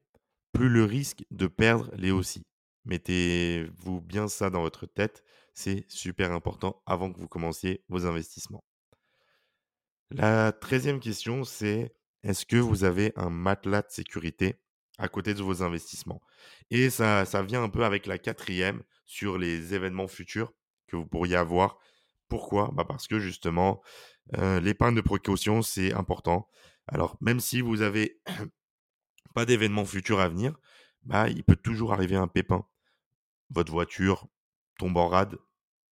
plus 0.54 0.70
le 0.70 0.86
risque 0.86 1.24
de 1.32 1.48
perdre 1.48 1.92
l'est 1.96 2.12
aussi. 2.12 2.44
Mettez-vous 2.86 4.02
bien 4.02 4.28
ça 4.28 4.50
dans 4.50 4.62
votre 4.62 4.86
tête, 4.86 5.24
c'est 5.54 5.86
super 5.90 6.32
important 6.32 6.82
avant 6.86 7.12
que 7.12 7.20
vous 7.20 7.28
commenciez 7.28 7.84
vos 7.90 8.06
investissements. 8.06 8.64
La 10.12 10.52
treizième 10.52 11.00
question, 11.00 11.44
c'est 11.44 11.94
est-ce 12.24 12.46
que 12.46 12.58
vous 12.58 12.84
avez 12.84 13.14
un 13.16 13.30
matelas 13.30 13.82
de 13.82 13.90
sécurité 13.90 14.62
à 14.98 15.08
côté 15.08 15.34
de 15.34 15.42
vos 15.42 15.64
investissements? 15.64 16.22
Et 16.70 16.90
ça 16.90 17.26
ça 17.26 17.42
vient 17.44 17.64
un 17.64 17.70
peu 17.70 17.84
avec 17.86 18.06
la 18.06 18.18
quatrième 18.18 18.84
sur 19.06 19.38
les 19.38 19.74
événements 19.74 20.08
futurs 20.08 20.54
que 20.88 20.96
vous 20.98 21.06
pourriez 21.06 21.36
avoir. 21.36 21.78
Pourquoi? 22.28 22.72
Bah, 22.74 22.86
parce 22.86 23.08
que 23.08 23.20
justement, 23.20 23.82
heu, 24.38 24.60
l'épargne 24.60 24.96
de 24.96 25.02
précaution, 25.02 25.62
c'est 25.62 25.94
important. 25.94 26.50
Alors 26.88 27.18
même 27.22 27.40
si 27.40 27.62
vous 27.62 27.82
avez 27.82 28.22
pas 29.34 29.46
d'événements 29.46 29.86
futurs 29.86 30.20
à 30.20 30.30
venir, 30.30 30.56
bah, 31.04 31.30
il 31.30 31.44
peut 31.44 31.56
toujours 31.56 31.94
arriver 31.94 32.16
un 32.16 32.28
pépin. 32.28 32.66
Votre 33.50 33.72
voiture 33.72 34.28
tombe 34.82 34.98
en 34.98 35.08
rade, 35.08 35.38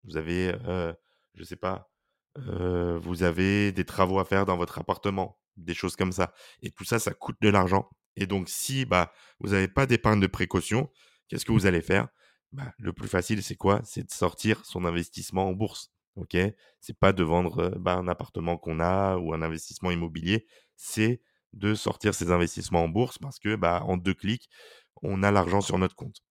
vous 0.05 0.17
avez, 0.17 0.55
heu, 0.67 0.95
je 1.35 1.45
sais 1.45 1.57
pas, 1.57 1.91
heu, 2.39 2.99
vous 3.03 3.23
avez 3.23 3.73
des 3.73 3.85
travaux 3.85 4.19
à 4.21 4.25
faire 4.25 4.47
dans 4.47 4.57
votre 4.57 4.79
appartement, 4.79 5.41
des 5.57 5.75
choses 5.75 5.97
comme 5.97 6.13
ça 6.13 6.33
et 6.63 6.71
tout 6.71 6.85
ça, 6.85 6.99
ça 6.99 7.13
coûte 7.15 7.37
de 7.41 7.49
l'argent 7.49 7.91
et 8.17 8.27
donc 8.27 8.49
si, 8.49 8.85
bah, 8.85 9.13
vous 9.41 9.53
avez 9.55 9.69
pas 9.69 9.87
d'épargne 9.87 10.21
de 10.21 10.27
précaution, 10.27 10.91
qu'est-ce 11.29 11.45
que 11.45 11.53
vous 11.53 11.67
allez 11.67 11.83
faire? 11.83 12.09
Bah, 12.53 12.73
le 12.79 12.93
plus 12.93 13.09
facile, 13.09 13.43
c'est 13.43 13.57
quoi? 13.57 13.81
C'est 13.85 14.05
de 14.05 14.11
sortir 14.11 14.65
son 14.65 14.85
investissement 14.85 15.49
en 15.49 15.53
bourse, 15.53 15.93
OK? 16.17 16.37
C'est 16.81 16.99
pas 16.99 17.13
de 17.13 17.23
vendre, 17.23 17.61
heu, 17.63 17.75
bah, 17.79 17.95
un 17.97 18.09
appartement 18.09 18.57
qu'on 18.57 18.81
a 18.81 19.17
ou 19.19 19.35
un 19.35 19.43
investissement 19.43 19.91
immobilier, 19.91 20.47
c'est 20.77 21.21
de 21.53 21.75
sortir 21.75 22.15
ses 22.15 22.31
investissements 22.31 22.85
en 22.85 22.89
bourse 22.89 23.19
parce 23.19 23.39
que, 23.39 23.57
bah, 23.57 23.83
en 23.87 23.97
2 23.97 24.15
clics, 24.15 24.49
on 25.03 25.23
a 25.23 25.31
l'argent 25.31 25.61
sur 25.61 25.79
notre 25.79 25.95
compte 25.97 26.23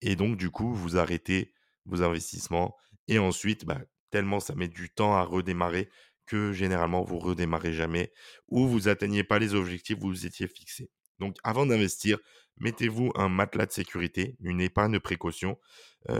et 0.00 0.16
donc 0.16 0.36
du 0.36 0.50
coup, 0.50 0.72
vous 0.74 0.96
arrêtez 0.96 1.52
vos 1.86 2.02
investissements 2.02 2.76
et 3.08 3.18
ensuite, 3.18 3.64
bah, 3.64 3.80
tellement 4.10 4.40
ça 4.40 4.54
met 4.54 4.68
du 4.68 4.90
temps 4.90 5.14
à 5.14 5.22
redémarrer 5.22 5.88
que 6.26 6.52
généralement 6.52 7.02
vous 7.02 7.18
redémarrez 7.18 7.72
jamais 7.72 8.12
ou 8.48 8.68
vous 8.68 8.88
atteignez 8.88 9.24
pas 9.24 9.38
les 9.38 9.54
objectifs 9.54 9.96
que 9.96 10.02
vous 10.02 10.26
étiez 10.26 10.46
fixés. 10.46 10.90
Donc 11.18 11.36
avant 11.42 11.66
d'investir, 11.66 12.18
mettez-vous 12.58 13.12
un 13.14 13.28
matelas 13.28 13.66
de 13.66 13.72
sécurité, 13.72 14.36
une 14.40 14.60
épargne 14.60 14.92
de 14.92 14.98
précaution, 14.98 15.58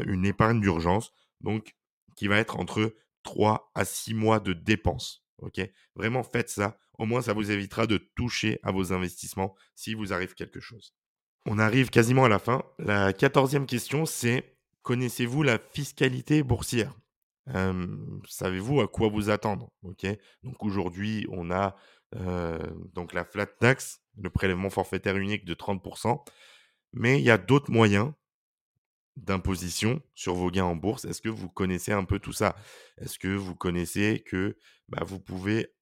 une 0.06 0.26
épargne 0.26 0.60
d'urgence, 0.60 1.12
donc 1.40 1.74
qui 2.16 2.26
va 2.26 2.38
être 2.38 2.58
entre 2.58 2.94
3 3.22 3.70
à 3.74 3.84
6 3.84 4.14
mois 4.14 4.40
de 4.40 4.52
dépenses? 4.52 5.24
Vraiment 5.94 6.22
faites 6.22 6.50
ça, 6.50 6.78
au 6.98 7.06
moins 7.06 7.22
ça 7.22 7.32
vous 7.32 7.50
évitera 7.50 7.86
de 7.86 7.96
toucher 7.96 8.58
à 8.62 8.72
vos 8.72 8.92
investissements 8.92 9.54
si 9.74 9.94
vous 9.94 10.12
arrive 10.12 10.34
quelque 10.34 10.60
chose. 10.60 10.94
On 11.46 11.58
arrive 11.58 11.88
quasiment 11.88 12.26
à 12.26 12.28
la 12.28 12.38
fin. 12.38 12.62
La 12.78 13.14
quatorzième 13.14 13.64
question, 13.64 14.04
c'est: 14.04 14.58
connaissez-vous 14.90 15.44
la 15.44 15.60
fiscalité 15.60 16.42
boursière? 16.42 16.98
Savez-vous 18.28 18.80
à 18.80 18.88
quoi 18.88 19.08
vous 19.08 19.30
attendre? 19.30 19.70
Donc 20.42 20.64
aujourd'hui, 20.64 21.28
on 21.30 21.52
a, 21.52 21.76
donc 22.92 23.12
la 23.12 23.24
flat 23.24 23.46
tax, 23.46 24.02
le 24.18 24.30
prélèvement 24.30 24.68
forfaitaire 24.68 25.16
unique 25.16 25.44
de 25.44 25.54
30% 25.54 26.24
mais 26.92 27.20
il 27.20 27.24
y 27.24 27.30
a 27.30 27.38
d'autres 27.38 27.70
moyens 27.70 28.12
d'imposition 29.16 30.02
sur 30.16 30.34
vos 30.34 30.50
gains 30.50 30.64
en 30.64 30.74
bourse. 30.74 31.04
Est-ce 31.04 31.22
que 31.22 31.28
vous 31.28 31.48
connaissez 31.48 31.92
un 31.92 32.02
peu 32.02 32.18
tout 32.18 32.32
ça? 32.32 32.56
Est-ce 32.98 33.20
que 33.20 33.28
vous 33.28 33.54
connaissez 33.54 34.24
que, 34.26 34.58
bah, 34.88 35.04
vous 35.06 35.20
pouvez 35.20 35.72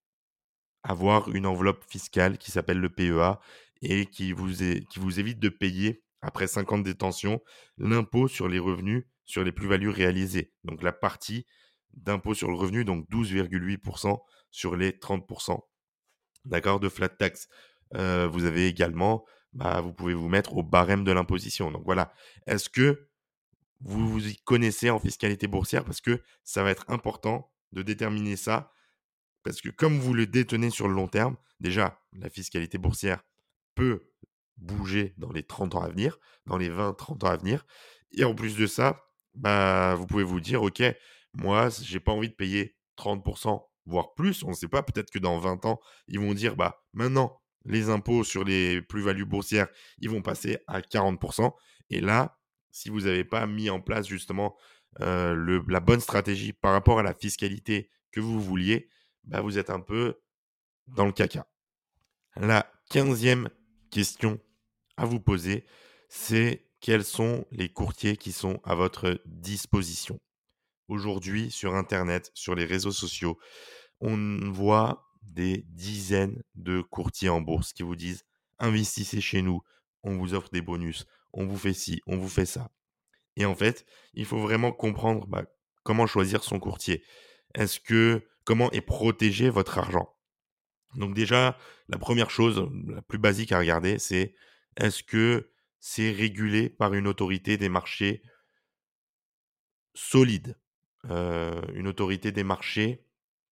avoir 0.83 1.35
une 1.35 1.47
enveloppe 1.47 1.83
fiscale 1.89 2.37
qui 2.37 2.51
s'appelle 2.51 2.81
le 2.81 2.91
PEA 2.91 3.41
et 3.81 4.05
qui 4.05 4.33
vous 4.33 4.63
évite 5.19 5.39
de 5.39 5.49
payer 5.49 6.03
après 6.21 6.47
5 6.47 6.73
ans 6.73 6.79
de 6.79 6.85
détention, 6.85 7.41
l'impôt 7.79 8.29
sur 8.29 8.49
les 8.49 8.59
revenus 8.59 9.05
sur 9.29 9.45
les 9.45 9.53
plus-values 9.53 9.91
réalisées. 9.91 10.53
Donc 10.65 10.83
la 10.83 10.93
partie 10.93 11.47
d'impôt 11.93 12.35
sur 12.35 12.51
le 12.51 12.57
revenu, 12.57 12.85
donc 12.85 13.09
12,8% 13.11 14.19
sur 14.51 14.75
les 14.75 14.93
30%. 14.93 15.61
D'accord 16.47 16.81
De 16.81 16.89
flat 16.89 17.11
tax. 17.11 17.49
Heu, 17.95 18.25
vous 18.27 18.45
avez 18.45 18.67
également, 18.67 19.27
bah, 19.53 19.83
vous 19.83 19.93
pouvez 19.93 20.15
vous 20.15 20.29
mettre 20.29 20.57
au 20.57 20.63
barème 20.63 21.05
de 21.05 21.13
l'imposition. 21.13 21.71
Donc 21.71 21.83
voilà. 21.85 22.13
Est-ce 22.47 22.71
que 22.71 23.09
vous 23.81 24.09
vous 24.09 24.27
y 24.27 24.37
connaissez 24.39 24.89
en 24.89 24.99
fiscalité 24.99 25.47
boursière? 25.47 25.85
Parce 25.85 26.01
que 26.01 26.23
ça 26.43 26.63
va 26.63 26.71
être 26.71 26.87
important 26.89 27.53
de 27.73 27.83
déterminer 27.83 28.37
ça, 28.37 28.73
parce 29.43 29.61
que 29.61 29.69
comme 29.69 29.99
vous 29.99 30.15
le 30.15 30.27
détenez 30.27 30.71
sur 30.71 30.89
le 30.89 30.95
long 30.95 31.07
terme, 31.07 31.37
déjà, 31.61 32.01
la 32.15 32.31
fiscalité 32.31 32.79
boursière 32.79 33.23
peut 33.75 34.11
bouger 34.59 35.15
dans 35.19 35.33
les 35.33 35.43
30 35.43 35.75
ans 35.75 35.83
à 35.83 35.89
venir, 35.89 36.19
dans 36.47 36.57
les 36.59 36.69
20-30 36.69 37.25
ans 37.25 37.29
à 37.31 37.37
venir 37.37 37.65
et 38.13 38.25
en 38.25 38.35
plus 38.35 38.57
de 38.57 38.67
ça, 38.67 39.05
bah, 39.35 39.95
vous 39.95 40.07
pouvez 40.07 40.25
vous 40.25 40.41
dire: 40.41 40.63
«OK, 40.63 40.83
moi, 41.35 41.69
j'ai 41.83 42.01
pas 42.01 42.13
envie 42.13 42.29
de 42.31 42.35
payer 42.35 42.77
30% 42.97 43.63
voire 43.87 44.15
plus». 44.15 44.43
On 44.45 44.51
ne 44.51 44.55
sait 44.55 44.69
pas, 44.69 44.83
peut-être 44.83 45.11
que 45.11 45.19
dans 45.19 45.39
20 45.39 45.65
ans, 45.67 45.81
ils 46.09 46.19
vont 46.19 46.35
dire: 46.35 46.57
«Bah, 46.57 46.83
maintenant, 46.93 47.41
les 47.65 47.91
impôts 47.91 48.25
sur 48.25 48.45
les 48.45 48.81
plus-values 48.83 49.27
boursières, 49.27 49.69
ils 49.99 50.09
vont 50.11 50.23
passer 50.23 50.59
à 50.67 50.81
40% 50.81 51.55
et 51.91 52.01
là, 52.01 52.39
si 52.71 52.89
vous 52.91 53.07
avez 53.07 53.25
pas 53.25 53.47
mis 53.47 53.71
en 53.71 53.81
place 53.81 54.07
justement, 54.07 54.57
heu, 55.01 55.35
le 55.35 55.63
la 55.69 55.81
bonne 55.81 56.01
stratégie 56.01 56.53
par 56.53 56.73
rapport 56.73 56.99
à 56.99 57.03
la 57.03 57.15
fiscalité 57.15 57.91
que 58.13 58.21
vous 58.21 58.41
vouliez, 58.41 58.89
bah, 59.25 59.41
vous 59.41 59.59
êtes 59.59 59.71
un 59.71 59.81
peu 59.81 60.21
dans 60.87 61.07
le 61.07 61.13
caca. 61.13 61.47
La 62.37 62.71
quinzième 62.91 63.51
question 63.91 64.41
à 64.99 65.07
vous 65.07 65.21
poser, 65.21 65.65
c'est 66.09 66.67
quels 66.81 67.05
sont 67.05 67.47
les 67.51 67.69
courtiers 67.69 68.17
qui 68.17 68.33
sont 68.33 68.61
à 68.65 68.75
votre 68.75 69.21
disposition? 69.25 70.21
Aujourd'hui, 70.89 71.51
sur 71.51 71.75
internet, 71.75 72.31
sur 72.35 72.55
les 72.55 72.65
réseaux 72.65 72.93
sociaux, 72.93 73.39
on 74.01 74.51
voit 74.51 75.07
des 75.23 75.65
dizaines 75.69 76.43
de 76.55 76.81
courtiers 76.81 77.29
en 77.29 77.41
bourse 77.41 77.73
qui 77.73 77.83
vous 77.83 77.97
disent: 77.97 78.25
«Investissez 78.59 79.21
chez 79.21 79.43
nous, 79.43 79.63
on 80.03 80.17
vous 80.17 80.35
offre 80.35 80.51
des 80.51 80.63
bonus, 80.63 81.07
on 81.33 81.47
vous 81.47 81.59
fait 81.59 81.75
ci, 81.75 82.01
on 82.07 82.17
vous 82.17 82.29
fait 82.29 82.47
ça» 82.47 82.71
et 83.39 83.47
en 83.47 83.55
fait, 83.55 83.87
il 84.15 84.27
faut 84.27 84.41
vraiment 84.41 84.73
comprendre, 84.73 85.27
bah, 85.29 85.45
comment 85.85 86.07
choisir 86.07 86.43
son 86.43 86.59
courtier. 86.59 87.05
Est-ce 87.55 87.79
que 87.79 88.27
comment 88.45 88.71
est 88.73 88.81
protégé 88.81 89.49
votre 89.49 89.79
argent? 89.79 90.13
Donc 90.97 91.15
déjà, 91.15 91.57
la 91.89 91.99
première 91.99 92.31
chose, 92.31 92.69
la 92.89 93.01
plus 93.01 93.19
basique 93.19 93.53
à 93.53 93.61
regarder, 93.61 93.99
c'est 94.01 94.35
est-ce 94.79 95.03
que 95.05 95.51
c'est 95.81 96.13
régulé 96.13 96.71
par 96.71 96.95
une 96.95 97.09
autorité 97.09 97.59
des 97.59 97.69
marchés 97.69 98.23
solide? 99.95 100.57
Heu, 101.09 101.61
une 101.75 101.89
autorité 101.89 102.33
des 102.33 102.45
marchés 102.45 103.05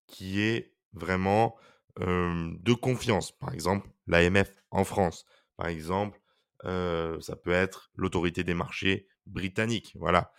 qui 0.07 0.41
est 0.41 0.75
vraiment, 0.93 1.57
hem, 2.01 2.59
de 2.63 2.73
confiance. 2.75 3.33
Par 3.39 3.53
exemple, 3.55 3.91
l'AMF 4.07 4.55
en 4.71 4.85
France. 4.85 5.27
Par 5.57 5.69
exemple, 5.69 6.21
heu, 6.65 7.19
ça 7.21 7.37
peut 7.37 7.53
être 7.53 7.91
l'autorité 7.97 8.45
des 8.45 8.55
marchés 8.55 9.09
britannique, 9.27 9.95
voilà. 9.99 10.33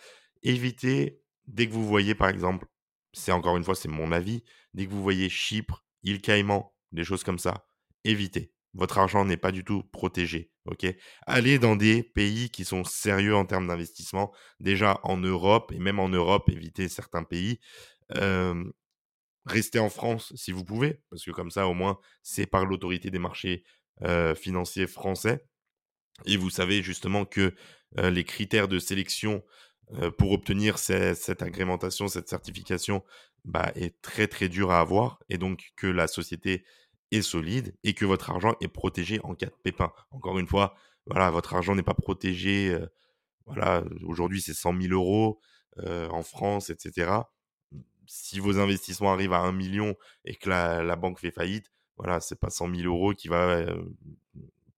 Évitez, 0.43 1.21
dès 1.47 1.67
que 1.67 1.73
vous 1.73 1.87
voyez 1.87 2.15
par 2.15 2.29
exemple, 2.29 2.67
c'est 3.13 3.31
encore 3.31 3.57
une 3.57 3.63
fois, 3.63 3.75
c'est 3.75 3.89
mon 3.89 4.11
avis, 4.11 4.43
dès 4.73 4.85
que 4.85 4.91
vous 4.91 5.03
voyez 5.03 5.29
Chypre, 5.29 5.85
îles 6.03 6.21
Caïmans, 6.21 6.73
des 6.93 7.03
choses 7.03 7.23
comme 7.23 7.39
ça, 7.39 7.67
évitez. 8.05 8.53
Votre 8.77 8.99
argent 8.99 9.25
n'est 9.25 9.37
pas 9.37 9.51
du 9.51 9.63
tout 9.65 9.83
protégé, 9.91 10.51
OK? 10.65 10.85
Allez 11.25 11.59
dans 11.59 11.75
des 11.75 12.03
pays 12.03 12.49
qui 12.51 12.63
sont 12.63 12.83
sérieux 12.83 13.35
en 13.35 13.43
termes 13.43 13.67
d'investissement. 13.67 14.31
Déjà 14.59 14.99
en 15.03 15.17
Europe 15.17 15.71
et 15.73 15.79
même 15.79 15.99
en 15.99 16.09
Europe, 16.09 16.49
évitez 16.49 16.87
certains 16.87 17.23
pays. 17.23 17.59
Restez 19.45 19.79
en 19.79 19.89
France 19.89 20.31
si 20.35 20.51
vous 20.51 20.63
pouvez, 20.63 21.01
parce 21.09 21.23
que 21.23 21.31
comme 21.31 21.51
ça, 21.51 21.67
au 21.67 21.73
moins, 21.73 21.97
c'est 22.21 22.45
par 22.45 22.65
l'autorité 22.65 23.09
des 23.09 23.19
marchés, 23.19 23.63
financiers 24.35 24.87
français 24.87 25.43
et 26.25 26.37
vous 26.37 26.49
savez 26.49 26.83
justement 26.83 27.25
que, 27.25 27.55
les 27.95 28.23
critères 28.23 28.67
de 28.67 28.79
sélection, 28.79 29.43
pour 30.17 30.33
obtenir 30.33 30.77
cette 30.77 31.41
agrémentation, 31.41 32.07
cette 32.07 32.29
certification, 32.29 33.03
bah, 33.45 33.71
est 33.75 34.01
très, 34.01 34.27
très 34.27 34.49
dur 34.49 34.71
à 34.71 34.81
avoir 34.81 35.19
et 35.29 35.37
donc 35.37 35.71
que 35.77 35.87
la 35.87 36.07
société 36.07 36.65
est 37.11 37.21
solide 37.21 37.75
et 37.83 37.93
que 37.93 38.05
votre 38.05 38.29
argent 38.29 38.55
est 38.61 38.67
protégé 38.67 39.19
en 39.23 39.35
cas 39.35 39.47
de 39.47 39.55
pépin. 39.63 39.93
Encore 40.11 40.39
une 40.39 40.47
fois, 40.47 40.75
voilà, 41.05 41.31
votre 41.31 41.53
argent 41.53 41.75
n'est 41.75 41.83
pas 41.83 41.93
protégé, 41.93 42.77
voilà, 43.45 43.83
aujourd'hui 44.03 44.41
c'est 44.41 44.53
100 44.53 44.73
000 44.79 44.93
€, 44.93 45.39
heu, 45.79 46.07
en 46.11 46.23
France 46.23 46.69
et 46.69 46.75
cetera. 46.77 47.33
Si 48.05 48.39
vos 48.39 48.59
investissements 48.59 49.11
arrivent 49.13 49.33
à 49.33 49.39
1 49.39 49.61
000 49.61 49.85
000 49.85 49.97
et 50.25 50.35
que 50.35 50.49
la 50.49 50.95
banque 50.95 51.19
fait 51.19 51.31
faillite, 51.31 51.71
voilà, 51.97 52.19
c'est 52.19 52.39
pas 52.39 52.49
100 52.49 52.73
000 52.73 53.11
€ 53.11 53.15
qui 53.15 53.27
va, 53.27 53.65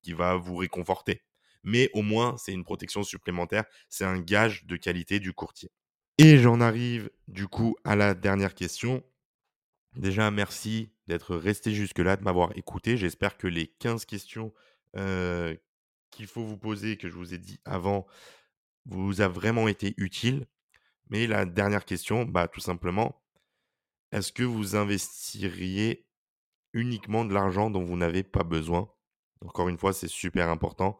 qui 0.01 0.13
va 0.13 0.35
vous 0.35 0.55
réconforter. 0.55 1.23
Mais 1.63 1.89
au 1.93 2.01
moins, 2.01 2.37
c'est 2.37 2.53
une 2.53 2.63
protection 2.63 3.03
supplémentaire, 3.03 3.65
c'est 3.89 4.05
un 4.05 4.19
gage 4.19 4.65
de 4.65 4.77
qualité 4.77 5.19
du 5.19 5.33
courtier. 5.33 5.71
Et 6.17 6.37
j'en 6.37 6.61
arrive 6.61 7.09
du 7.27 7.47
coup 7.47 7.75
à 7.83 7.95
la 7.95 8.13
dernière 8.13 8.55
question. 8.55 9.03
Déjà, 9.95 10.31
merci 10.31 10.91
d'être 11.07 11.35
resté 11.35 11.73
jusque-là, 11.73 12.15
de 12.15 12.23
m'avoir 12.23 12.55
écouté. 12.57 12.97
J'espère 12.97 13.37
que 13.37 13.47
les 13.47 13.67
15 13.67 14.05
questions, 14.05 14.53
qu'il 14.93 16.27
faut 16.27 16.43
vous 16.43 16.57
poser, 16.57 16.97
que 16.97 17.09
je 17.09 17.15
vous 17.15 17.33
ai 17.33 17.37
dit 17.37 17.59
avant, 17.65 18.07
vous 18.85 19.21
a 19.21 19.27
vraiment 19.27 19.67
été 19.67 19.93
utiles. 19.97 20.47
Mais 21.09 21.27
la 21.27 21.45
dernière 21.45 21.85
question, 21.85 22.25
bah, 22.25 22.47
tout 22.47 22.59
simplement, 22.59 23.23
est-ce 24.11 24.31
que 24.31 24.43
vous 24.43 24.75
investiriez 24.75 26.07
uniquement 26.73 27.25
de 27.25 27.33
l'argent 27.33 27.69
dont 27.69 27.83
vous 27.83 27.97
n'avez 27.97 28.23
pas 28.23 28.43
besoin? 28.43 28.91
Encore 29.41 29.69
une 29.69 29.77
fois, 29.77 29.93
c'est 29.93 30.07
super 30.07 30.49
important. 30.49 30.99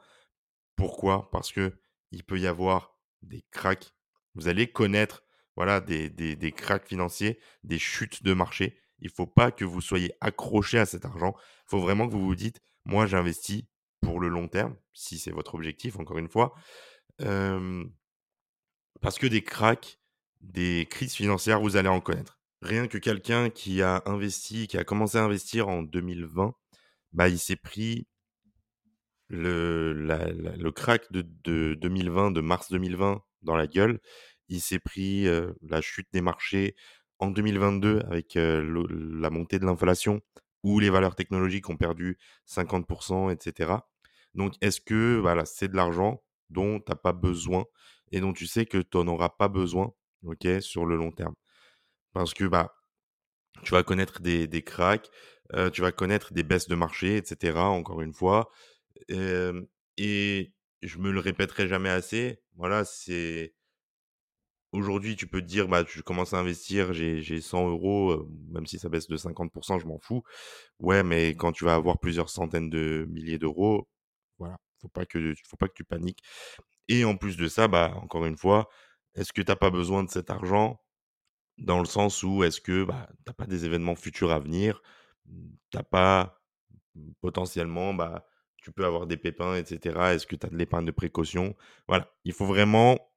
Pourquoi? 0.75 1.30
Parce 1.32 1.52
que 1.52 1.78
il 2.12 2.23
peut 2.23 2.39
y 2.39 2.47
avoir 2.47 2.97
des 3.21 3.43
cracks. 3.52 3.93
Vous 4.34 4.47
allez 4.47 4.71
connaître, 4.71 5.23
voilà, 5.60 5.82
des 5.82 6.10
des 6.10 6.38
des 6.38 6.52
cracks 6.54 6.88
financiers, 6.88 7.38
des 7.65 7.80
chutes 7.80 8.24
de 8.24 8.34
marché. 8.34 8.78
Il 9.00 9.10
faut 9.10 9.28
pas 9.28 9.52
que 9.52 9.65
vous 9.65 9.82
soyez 9.82 10.13
accroché 10.22 10.80
à 10.80 10.86
cet 10.86 11.04
argent. 11.04 11.34
Il 11.38 11.69
faut 11.72 11.82
vraiment 11.82 12.08
que 12.08 12.13
vous 12.13 12.26
vous 12.26 12.36
dites: 12.36 12.62
«Moi, 12.86 13.08
j'investis 13.08 13.63
pour 14.00 14.22
le 14.22 14.30
long 14.30 14.48
terme», 14.48 14.78
si 14.93 15.19
c'est 15.19 15.32
votre 15.32 15.56
objectif, 15.56 16.00
encore 16.00 16.17
une 16.17 16.30
fois. 16.30 16.54
Parce 19.02 19.17
que 19.19 19.28
des 19.28 19.43
cracks, 19.43 20.00
des 20.39 20.88
crises 20.89 21.13
financières, 21.13 21.60
vous 21.60 21.76
allez 21.76 21.89
en 21.89 22.00
connaître. 22.00 22.39
Rien 22.62 22.88
que 22.88 22.98
quelqu'un 22.98 23.50
qui 23.50 23.82
a 23.82 24.02
investi, 24.06 24.67
qui 24.67 24.78
a 24.78 24.86
commencé 24.86 25.17
à 25.17 25.24
investir 25.24 25.67
en 25.67 25.84
2020, 25.84 26.54
bah, 27.12 27.28
il 27.28 27.39
s'est 27.39 27.58
pris 27.58 28.08
le 29.28 29.93
la 29.93 30.32
la 30.32 30.56
le 30.56 30.72
crack 30.72 31.12
de 31.12 31.22
de 31.43 31.76
2020, 31.76 32.32
de 32.32 32.41
mars 32.41 32.72
2020 32.72 33.22
dans 33.41 33.56
la 33.58 33.67
gueule. 33.67 34.00
Il 34.50 34.62
s'est 34.62 34.80
pris, 34.80 35.26
la 35.62 35.82
chute 35.82 36.08
des 36.12 36.22
marchés 36.22 36.76
en 37.20 37.32
2022 37.32 38.02
avec, 38.10 38.34
la 38.36 39.30
montée 39.30 39.60
de 39.60 39.66
l'inflation 39.66 40.22
où 40.64 40.80
les 40.80 40.90
valeurs 40.90 41.16
technologiques 41.16 41.70
ont 41.70 41.78
perdu 41.78 42.18
50 42.46 42.86
et 43.32 43.38
cetera. 43.40 43.90
Donc 44.34 44.56
est-ce 44.62 44.82
que, 44.82 45.18
voilà, 45.18 45.46
c'est 45.46 45.70
de 45.70 45.76
l'argent 45.76 46.22
dont 46.50 46.80
tu 46.80 46.92
as 46.92 46.96
pas 46.96 47.14
besoin 47.14 47.66
et 48.12 48.20
dont 48.20 48.34
tu 48.34 48.48
sais 48.48 48.66
que 48.66 48.80
tu 48.80 48.98
en 48.98 49.08
auras 49.08 49.30
pas 49.30 49.48
besoin, 49.48 49.94
OK, 50.24 50.48
sur 50.60 50.86
le 50.86 50.96
long 50.98 51.12
terme? 51.12 51.36
Parce 52.14 52.34
que, 52.34 52.46
bah, 52.46 52.76
tu 53.64 53.72
vas 53.72 53.84
connaître 53.84 54.22
des 54.22 54.48
des 54.48 54.64
cracks, 54.64 55.10
tu 55.74 55.82
vas 55.82 55.92
connaître 55.92 56.34
des 56.34 56.44
baisses 56.44 56.68
de 56.68 56.76
marché 56.76 57.18
et 57.18 57.26
cetera, 57.26 57.70
encore 57.70 58.02
une 58.02 58.14
fois. 58.14 58.50
Et 59.10 60.54
je 60.82 60.98
me 60.98 61.12
le 61.12 61.20
répéterai 61.20 61.68
jamais 61.68 61.90
assez, 61.90 62.42
voilà, 62.56 62.86
c'est 62.86 63.54
aujourd'hui, 64.71 65.15
tu 65.15 65.27
peux 65.27 65.41
te 65.41 65.45
dire: 65.47 65.67
«Bah, 65.67 65.84
je 65.88 66.01
commence 66.01 66.34
à 66.34 66.39
investir, 66.39 66.93
j'ai 66.93 67.21
j'ai 67.21 67.41
100 67.41 67.67
€, 67.69 68.12
heu, 68.13 68.27
même 68.51 68.65
si 68.67 68.79
ça 68.79 68.89
baisse 68.89 69.08
de 69.08 69.17
50% 69.17 69.79
je 69.79 69.88
m'en 69.88 69.99
fous». 69.99 70.23
Ouais, 70.79 71.03
mais 71.03 71.32
quand 71.36 71.53
tu 71.53 71.65
vas 71.65 71.75
avoir 71.75 71.99
plusieurs 71.99 72.29
centaines 72.29 72.69
de 72.71 73.08
milliers 73.12 73.39
d'euros, 73.39 73.88
voilà, 74.39 74.58
faut 74.82 74.89
pas 74.89 75.05
que 75.05 75.34
faut 75.47 75.58
pas 75.58 75.67
que 75.69 75.73
tu 75.75 75.84
paniques 75.86 76.21
et 76.88 77.05
en 77.05 77.15
plus 77.17 77.38
de 77.38 77.47
ça, 77.47 77.67
bah, 77.67 77.93
encore 78.01 78.25
une 78.25 78.38
fois, 78.38 78.69
est-ce 79.15 79.34
que 79.34 79.41
tu 79.41 79.51
as 79.51 79.55
pas 79.55 79.69
besoin 79.71 80.03
de 80.03 80.10
cet 80.10 80.29
argent? 80.32 80.82
Dans 81.58 81.79
le 81.79 81.86
sens 81.86 82.23
où 82.23 82.43
est-ce 82.43 82.62
que, 82.62 82.84
bah, 82.86 83.10
tu 83.25 83.29
as 83.32 83.34
pas 83.34 83.45
des 83.47 83.65
événements 83.65 83.95
futurs 83.95 84.32
à 84.32 84.39
venir? 84.39 84.82
Mmh, 85.27 85.49
tu 85.71 85.79
pas, 85.91 86.41
mmh, 86.95 87.12
potentiellement, 87.21 87.93
bah, 87.95 88.27
tu 88.58 88.71
peux 88.73 88.86
avoir 88.86 89.08
des 89.08 89.17
pépins 89.17 89.55
et 89.58 89.65
cetera. 89.65 90.13
Est-ce 90.15 90.27
que 90.27 90.36
tu 90.38 90.45
as 90.47 90.49
de 90.51 90.58
l'épargne 90.58 90.86
de 90.86 90.91
précaution? 90.91 91.55
Voilà, 91.89 92.12
il 92.25 92.34
faut 92.34 92.45
vraiment, 92.47 93.09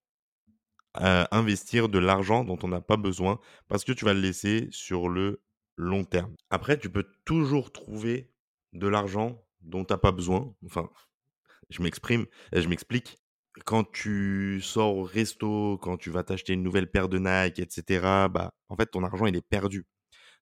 investir 0.94 1.88
de 1.88 1.98
l'argent 1.98 2.44
dont 2.44 2.58
on 2.62 2.68
n'a 2.68 2.80
pas 2.80 2.96
besoin 2.96 3.40
parce 3.68 3.84
que 3.84 3.92
tu 3.92 4.04
vas 4.04 4.14
le 4.14 4.20
laisser 4.20 4.68
sur 4.70 5.08
le 5.08 5.42
long 5.76 6.04
terme. 6.04 6.34
Après, 6.50 6.78
tu 6.78 6.90
peux 6.90 7.06
toujours 7.24 7.72
trouver 7.72 8.30
de 8.72 8.86
l'argent 8.86 9.42
dont 9.62 9.84
tu 9.84 9.92
as 9.94 9.98
pas 9.98 10.12
besoin. 10.12 10.54
Enfin, 10.66 10.90
je 11.70 11.82
m'exprime, 11.82 12.26
je 12.52 12.68
m'explique. 12.68 13.18
quand 13.64 13.84
tu 13.90 14.60
sors 14.62 14.96
au 14.96 15.02
resto, 15.02 15.78
quand 15.78 15.96
tu 15.96 16.10
vas 16.10 16.22
t'acheter 16.22 16.54
une 16.54 16.62
nouvelle 16.62 16.90
paire 16.90 17.08
de 17.08 17.18
Nike, 17.18 17.58
et 17.58 17.66
cetera, 17.68 18.28
bah, 18.28 18.54
en 18.68 18.76
fait, 18.76 18.86
ton 18.86 19.04
argent, 19.04 19.26
il 19.26 19.36
est 19.36 19.46
perdu. 19.46 19.86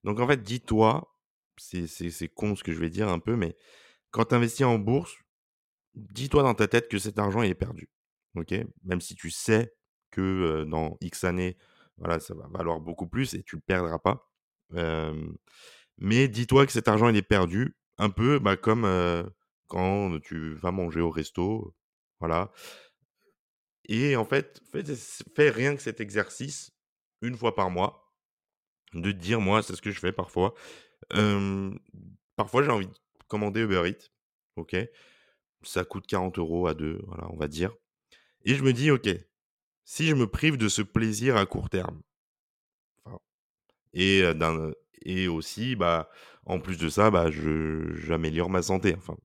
Donc 0.03 0.19
en 0.19 0.27
fait, 0.27 0.41
dis-toi, 0.41 1.13
c'est 1.57 2.29
con 2.33 2.55
ce 2.55 2.63
que 2.63 2.71
je 2.71 2.79
vais 2.79 2.89
dire 2.89 3.09
un 3.09 3.19
peu, 3.19 3.35
mais 3.35 3.55
quand 4.11 4.25
tu 4.25 4.35
investis 4.35 4.65
en 4.65 4.79
bourse, 4.79 5.15
dis-toi 5.93 6.43
dans 6.43 6.55
ta 6.55 6.67
tête 6.67 6.89
que 6.89 6.97
cet 6.97 7.19
argent, 7.19 7.41
il 7.41 7.51
est 7.51 7.55
perdu. 7.55 7.89
OK? 8.35 8.53
Même 8.83 9.01
si 9.01 9.15
tu 9.15 9.29
sais 9.29 9.73
que, 10.11 10.63
dans 10.65 10.97
X 11.01 11.23
années, 11.23 11.57
voilà, 11.97 12.19
ça 12.19 12.33
va 12.33 12.47
valoir 12.47 12.79
beaucoup 12.79 13.07
plus 13.07 13.33
et 13.33 13.43
tu 13.43 13.55
le 13.55 13.61
perdras 13.61 13.99
pas. 13.99 14.31
Mais 15.97 16.27
dis-toi 16.27 16.65
que 16.65 16.71
cet 16.71 16.87
argent, 16.87 17.09
il 17.09 17.15
est 17.15 17.21
perdu, 17.21 17.75
un 17.97 18.09
peu, 18.09 18.39
bah, 18.39 18.57
comme, 18.57 18.85
quand 19.67 20.19
tu 20.21 20.53
vas 20.55 20.71
manger 20.71 21.01
au 21.01 21.09
resto, 21.09 21.75
voilà. 22.19 22.51
Et 23.85 24.15
en 24.15 24.25
fait, 24.25 24.61
fais 25.35 25.49
rien 25.49 25.75
que 25.75 25.81
cet 25.81 26.01
exercice 26.01 26.71
une 27.21 27.35
fois 27.35 27.55
par 27.55 27.69
mois, 27.69 28.13
de 28.93 29.11
dire 29.11 29.39
moi, 29.39 29.63
c'est 29.63 29.75
ce 29.75 29.81
que 29.81 29.91
je 29.91 29.99
fais 29.99 30.11
parfois. 30.11 30.53
Parfois, 32.35 32.63
j'ai 32.63 32.71
envie 32.71 32.87
de 32.87 32.97
commander 33.27 33.61
Uber 33.61 33.83
Eats, 33.87 34.09
OK? 34.55 34.75
Ça 35.63 35.85
coûte 35.85 36.07
40 36.07 36.39
euros 36.39 36.67
à 36.67 36.73
2, 36.73 36.99
voilà, 37.05 37.27
on 37.31 37.37
va 37.37 37.47
dire. 37.47 37.75
Et 38.43 38.55
je 38.55 38.63
me 38.63 38.73
dis: 38.73 38.89
«OK, 38.89 39.07
si 39.91 40.07
je 40.07 40.15
me 40.15 40.25
prive 40.25 40.55
de 40.55 40.69
ce 40.69 40.81
plaisir 40.81 41.35
à 41.35 41.45
court 41.45 41.69
terme» 41.69 42.01
et 43.93 45.27
aussi, 45.27 45.75
bah, 45.75 46.09
en 46.45 46.59
plus 46.59 46.77
de 46.77 46.89
ça, 46.89 47.11
bah, 47.11 47.29
j'améliore 47.31 48.49
ma 48.49 48.61
santé, 48.61 48.95
enfin, 48.97 49.17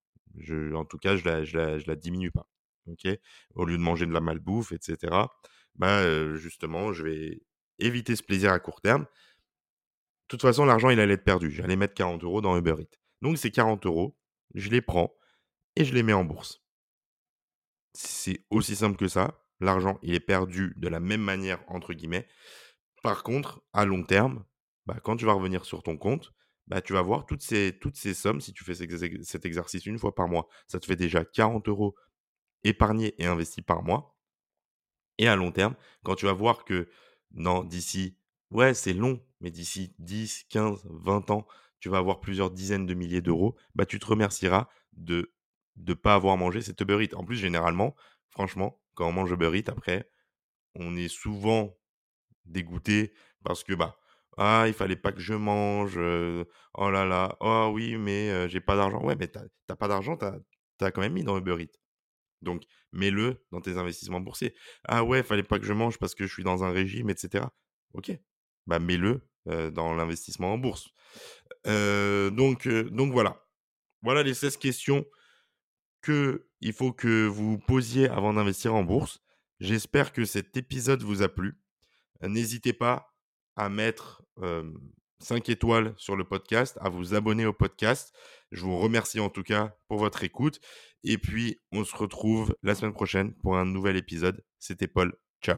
en 0.74 0.84
tout 0.84 0.98
cas, 0.98 1.16
je 1.16 1.24
la 1.24 1.78
la 1.78 1.96
diminue 1.96 2.30
pas? 2.30 2.48
Au 3.54 3.64
lieu 3.64 3.76
de 3.76 3.82
manger 3.82 4.06
de 4.06 4.12
la 4.12 4.20
malbouffe 4.20 4.72
et 4.72 4.78
cetera, 4.80 5.32
bah, 5.76 6.34
justement, 6.36 6.92
je 6.92 7.04
vais 7.04 7.42
éviter 7.78 8.16
ce 8.16 8.22
plaisir 8.22 8.52
à 8.52 8.58
court 8.58 8.80
terme. 8.80 9.02
De 9.02 9.08
toute 10.28 10.42
façon, 10.42 10.64
l'argent, 10.64 10.90
il 10.90 10.98
allait 10.98 11.14
être 11.14 11.24
perdu. 11.24 11.50
J'allais 11.50 11.76
mettre 11.76 11.94
40 11.94 12.24
euros 12.24 12.40
dans 12.40 12.56
Uber 12.56 12.74
Eats. 12.80 12.98
Donc 13.22 13.38
ces 13.38 13.50
40 13.50 13.86
euros, 13.86 14.16
je 14.54 14.70
les 14.70 14.80
prends 14.82 15.14
et 15.76 15.84
je 15.84 15.94
les 15.94 16.02
mets 16.02 16.12
en 16.12 16.24
bourse. 16.24 16.62
C'est 17.94 18.44
aussi 18.50 18.76
simple 18.76 18.96
que 18.96 19.08
ça. 19.08 19.45
L'argent, 19.60 19.98
il 20.02 20.14
est 20.14 20.20
perdu 20.20 20.74
de 20.76 20.88
la 20.88 21.00
«même 21.00 21.22
manière» 21.22 21.62
entre 21.68 21.94
guillemets. 21.94 22.26
Par 23.02 23.22
contre, 23.22 23.62
à 23.72 23.84
long 23.84 24.02
terme, 24.04 24.44
bah, 24.86 24.98
quand 25.02 25.16
tu 25.16 25.24
vas 25.26 25.32
revenir 25.34 25.64
sur 25.64 25.82
ton 25.82 25.96
compte, 25.96 26.32
bah, 26.68 26.80
tu 26.82 26.92
vas 26.92 27.02
voir 27.02 27.26
toutes 27.26 27.42
ces 27.42 27.78
toutes 27.80 27.96
ces 27.96 28.14
sommes, 28.14 28.40
si 28.40 28.52
tu 28.52 28.64
fais 28.64 28.74
cet 28.74 29.46
exercice 29.46 29.86
une 29.86 29.98
fois 29.98 30.14
par 30.14 30.28
mois, 30.28 30.48
ça 30.68 30.80
te 30.80 30.86
fait 30.86 30.96
déjà 30.96 31.24
40 31.24 31.68
euros 31.68 31.94
épargnés 32.64 33.14
et 33.22 33.26
investis 33.26 33.64
par 33.64 33.82
mois. 33.82 34.16
Et 35.18 35.28
à 35.28 35.36
long 35.36 35.52
terme, 35.52 35.74
quand 36.04 36.14
tu 36.14 36.26
vas 36.26 36.32
voir 36.32 36.64
que 36.64 36.88
d'ici 37.32 38.16
ouais, 38.50 38.74
c'est 38.74 38.92
long, 38.94 39.20
mais 39.40 39.50
d'ici 39.50 39.94
10-15-20 39.98 41.30
ans, 41.30 41.46
tu 41.80 41.88
vas 41.88 41.98
avoir 41.98 42.20
plusieurs 42.20 42.50
dizaines 42.50 42.86
de 42.86 42.94
milliers 42.94 43.20
d'euros, 43.20 43.56
bah, 43.74 43.86
tu 43.86 43.98
te 43.98 44.06
remercieras 44.06 44.68
de 44.94 45.32
de 45.76 45.92
pas 45.92 46.14
avoir 46.14 46.36
mangé 46.38 46.62
cet 46.62 46.80
Uber 46.80 47.04
Eats. 47.04 47.14
En 47.16 47.24
plus, 47.24 47.36
généralement, 47.36 47.94
franchement, 48.30 48.80
quand 48.96 49.08
on 49.08 49.12
mange 49.12 49.32
Uber 49.32 49.52
Eats 49.58 49.70
après, 49.70 50.10
on 50.76 50.96
est 50.96 51.08
souvent 51.08 51.78
dégoûté 52.46 53.14
parce 53.44 53.64
que, 53.64 53.74
bah: 53.74 53.98
«Ah, 54.38 54.64
il 54.68 54.74
fallait 54.74 54.96
pas 54.96 55.12
que 55.12 55.20
je 55.20 55.34
mange, 55.34 55.98
heu, 55.98 56.46
oh 56.74 56.90
là 56.90 57.06
là, 57.06 57.36
oh 57.40 57.70
oui, 57.74 57.96
mais 57.98 58.30
heu, 58.30 58.48
j'ai 58.48 58.60
pas 58.60 58.76
d'argent». 58.76 59.02
Ouais, 59.04 59.16
mais 59.18 59.28
tu 59.30 59.38
as 59.70 59.76
pas 59.76 59.88
d'argent, 59.88 60.16
tu 60.18 60.26
as 60.84 60.90
quand 60.92 61.00
même 61.02 61.14
mis 61.14 61.24
dans 61.24 61.38
Uber 61.38 61.56
Eats. 61.62 61.78
Donc, 62.42 62.64
mets-le 62.92 63.44
dans 63.52 63.60
tes 63.62 63.78
investissements 63.78 64.20
boursiers. 64.20 64.54
Ah 64.84 65.04
ouais, 65.04 65.22
fallait 65.24 65.42
pas 65.44 65.58
que 65.58 65.66
je 65.66 65.72
mange 65.74 65.98
parce 65.98 66.14
que 66.14 66.26
je 66.26 66.32
suis 66.32 66.44
dans 66.44 66.64
un 66.64 66.70
régime, 66.72 67.10
et 67.10 67.16
cetera. 67.16 67.54
OK, 67.94 68.12
bah 68.66 68.78
mets-le, 68.80 69.22
heu, 69.48 69.70
dans 69.72 69.94
l'investissement 69.94 70.54
en 70.54 70.58
bourse. 70.58 70.90
Donc 71.66 72.68
donc 72.68 73.12
voilà. 73.12 73.42
Voilà 74.02 74.22
les 74.22 74.34
16 74.34 74.56
questions 74.58 75.06
qu'il 76.60 76.72
faut 76.72 76.92
que 76.92 77.26
vous 77.26 77.58
posiez 77.58 78.08
avant 78.08 78.34
d'investir 78.34 78.74
en 78.74 78.84
bourse. 78.84 79.20
J'espère 79.60 80.12
que 80.12 80.24
cet 80.24 80.56
épisode 80.56 81.02
vous 81.02 81.22
a 81.22 81.28
plu. 81.28 81.58
N'hésitez 82.22 82.72
pas 82.72 83.14
à 83.56 83.68
mettre, 83.68 84.22
hem, 84.42 84.78
5 85.20 85.48
étoiles 85.48 85.94
sur 85.96 86.16
le 86.16 86.24
podcast, 86.24 86.78
à 86.80 86.88
vous 86.88 87.14
abonner 87.14 87.46
au 87.46 87.52
podcast. 87.52 88.14
Je 88.52 88.60
vous 88.62 88.78
remercie 88.78 89.20
en 89.20 89.30
tout 89.30 89.42
cas 89.42 89.76
pour 89.88 89.98
votre 89.98 90.24
écoute 90.24 90.60
et 91.04 91.18
puis 91.18 91.58
on 91.72 91.84
se 91.84 91.96
retrouve 91.96 92.54
la 92.62 92.74
semaine 92.74 92.92
prochaine 92.92 93.34
pour 93.34 93.56
un 93.56 93.64
nouvel 93.64 93.96
épisode. 93.96 94.44
C'était 94.58 94.88
Paul. 94.88 95.25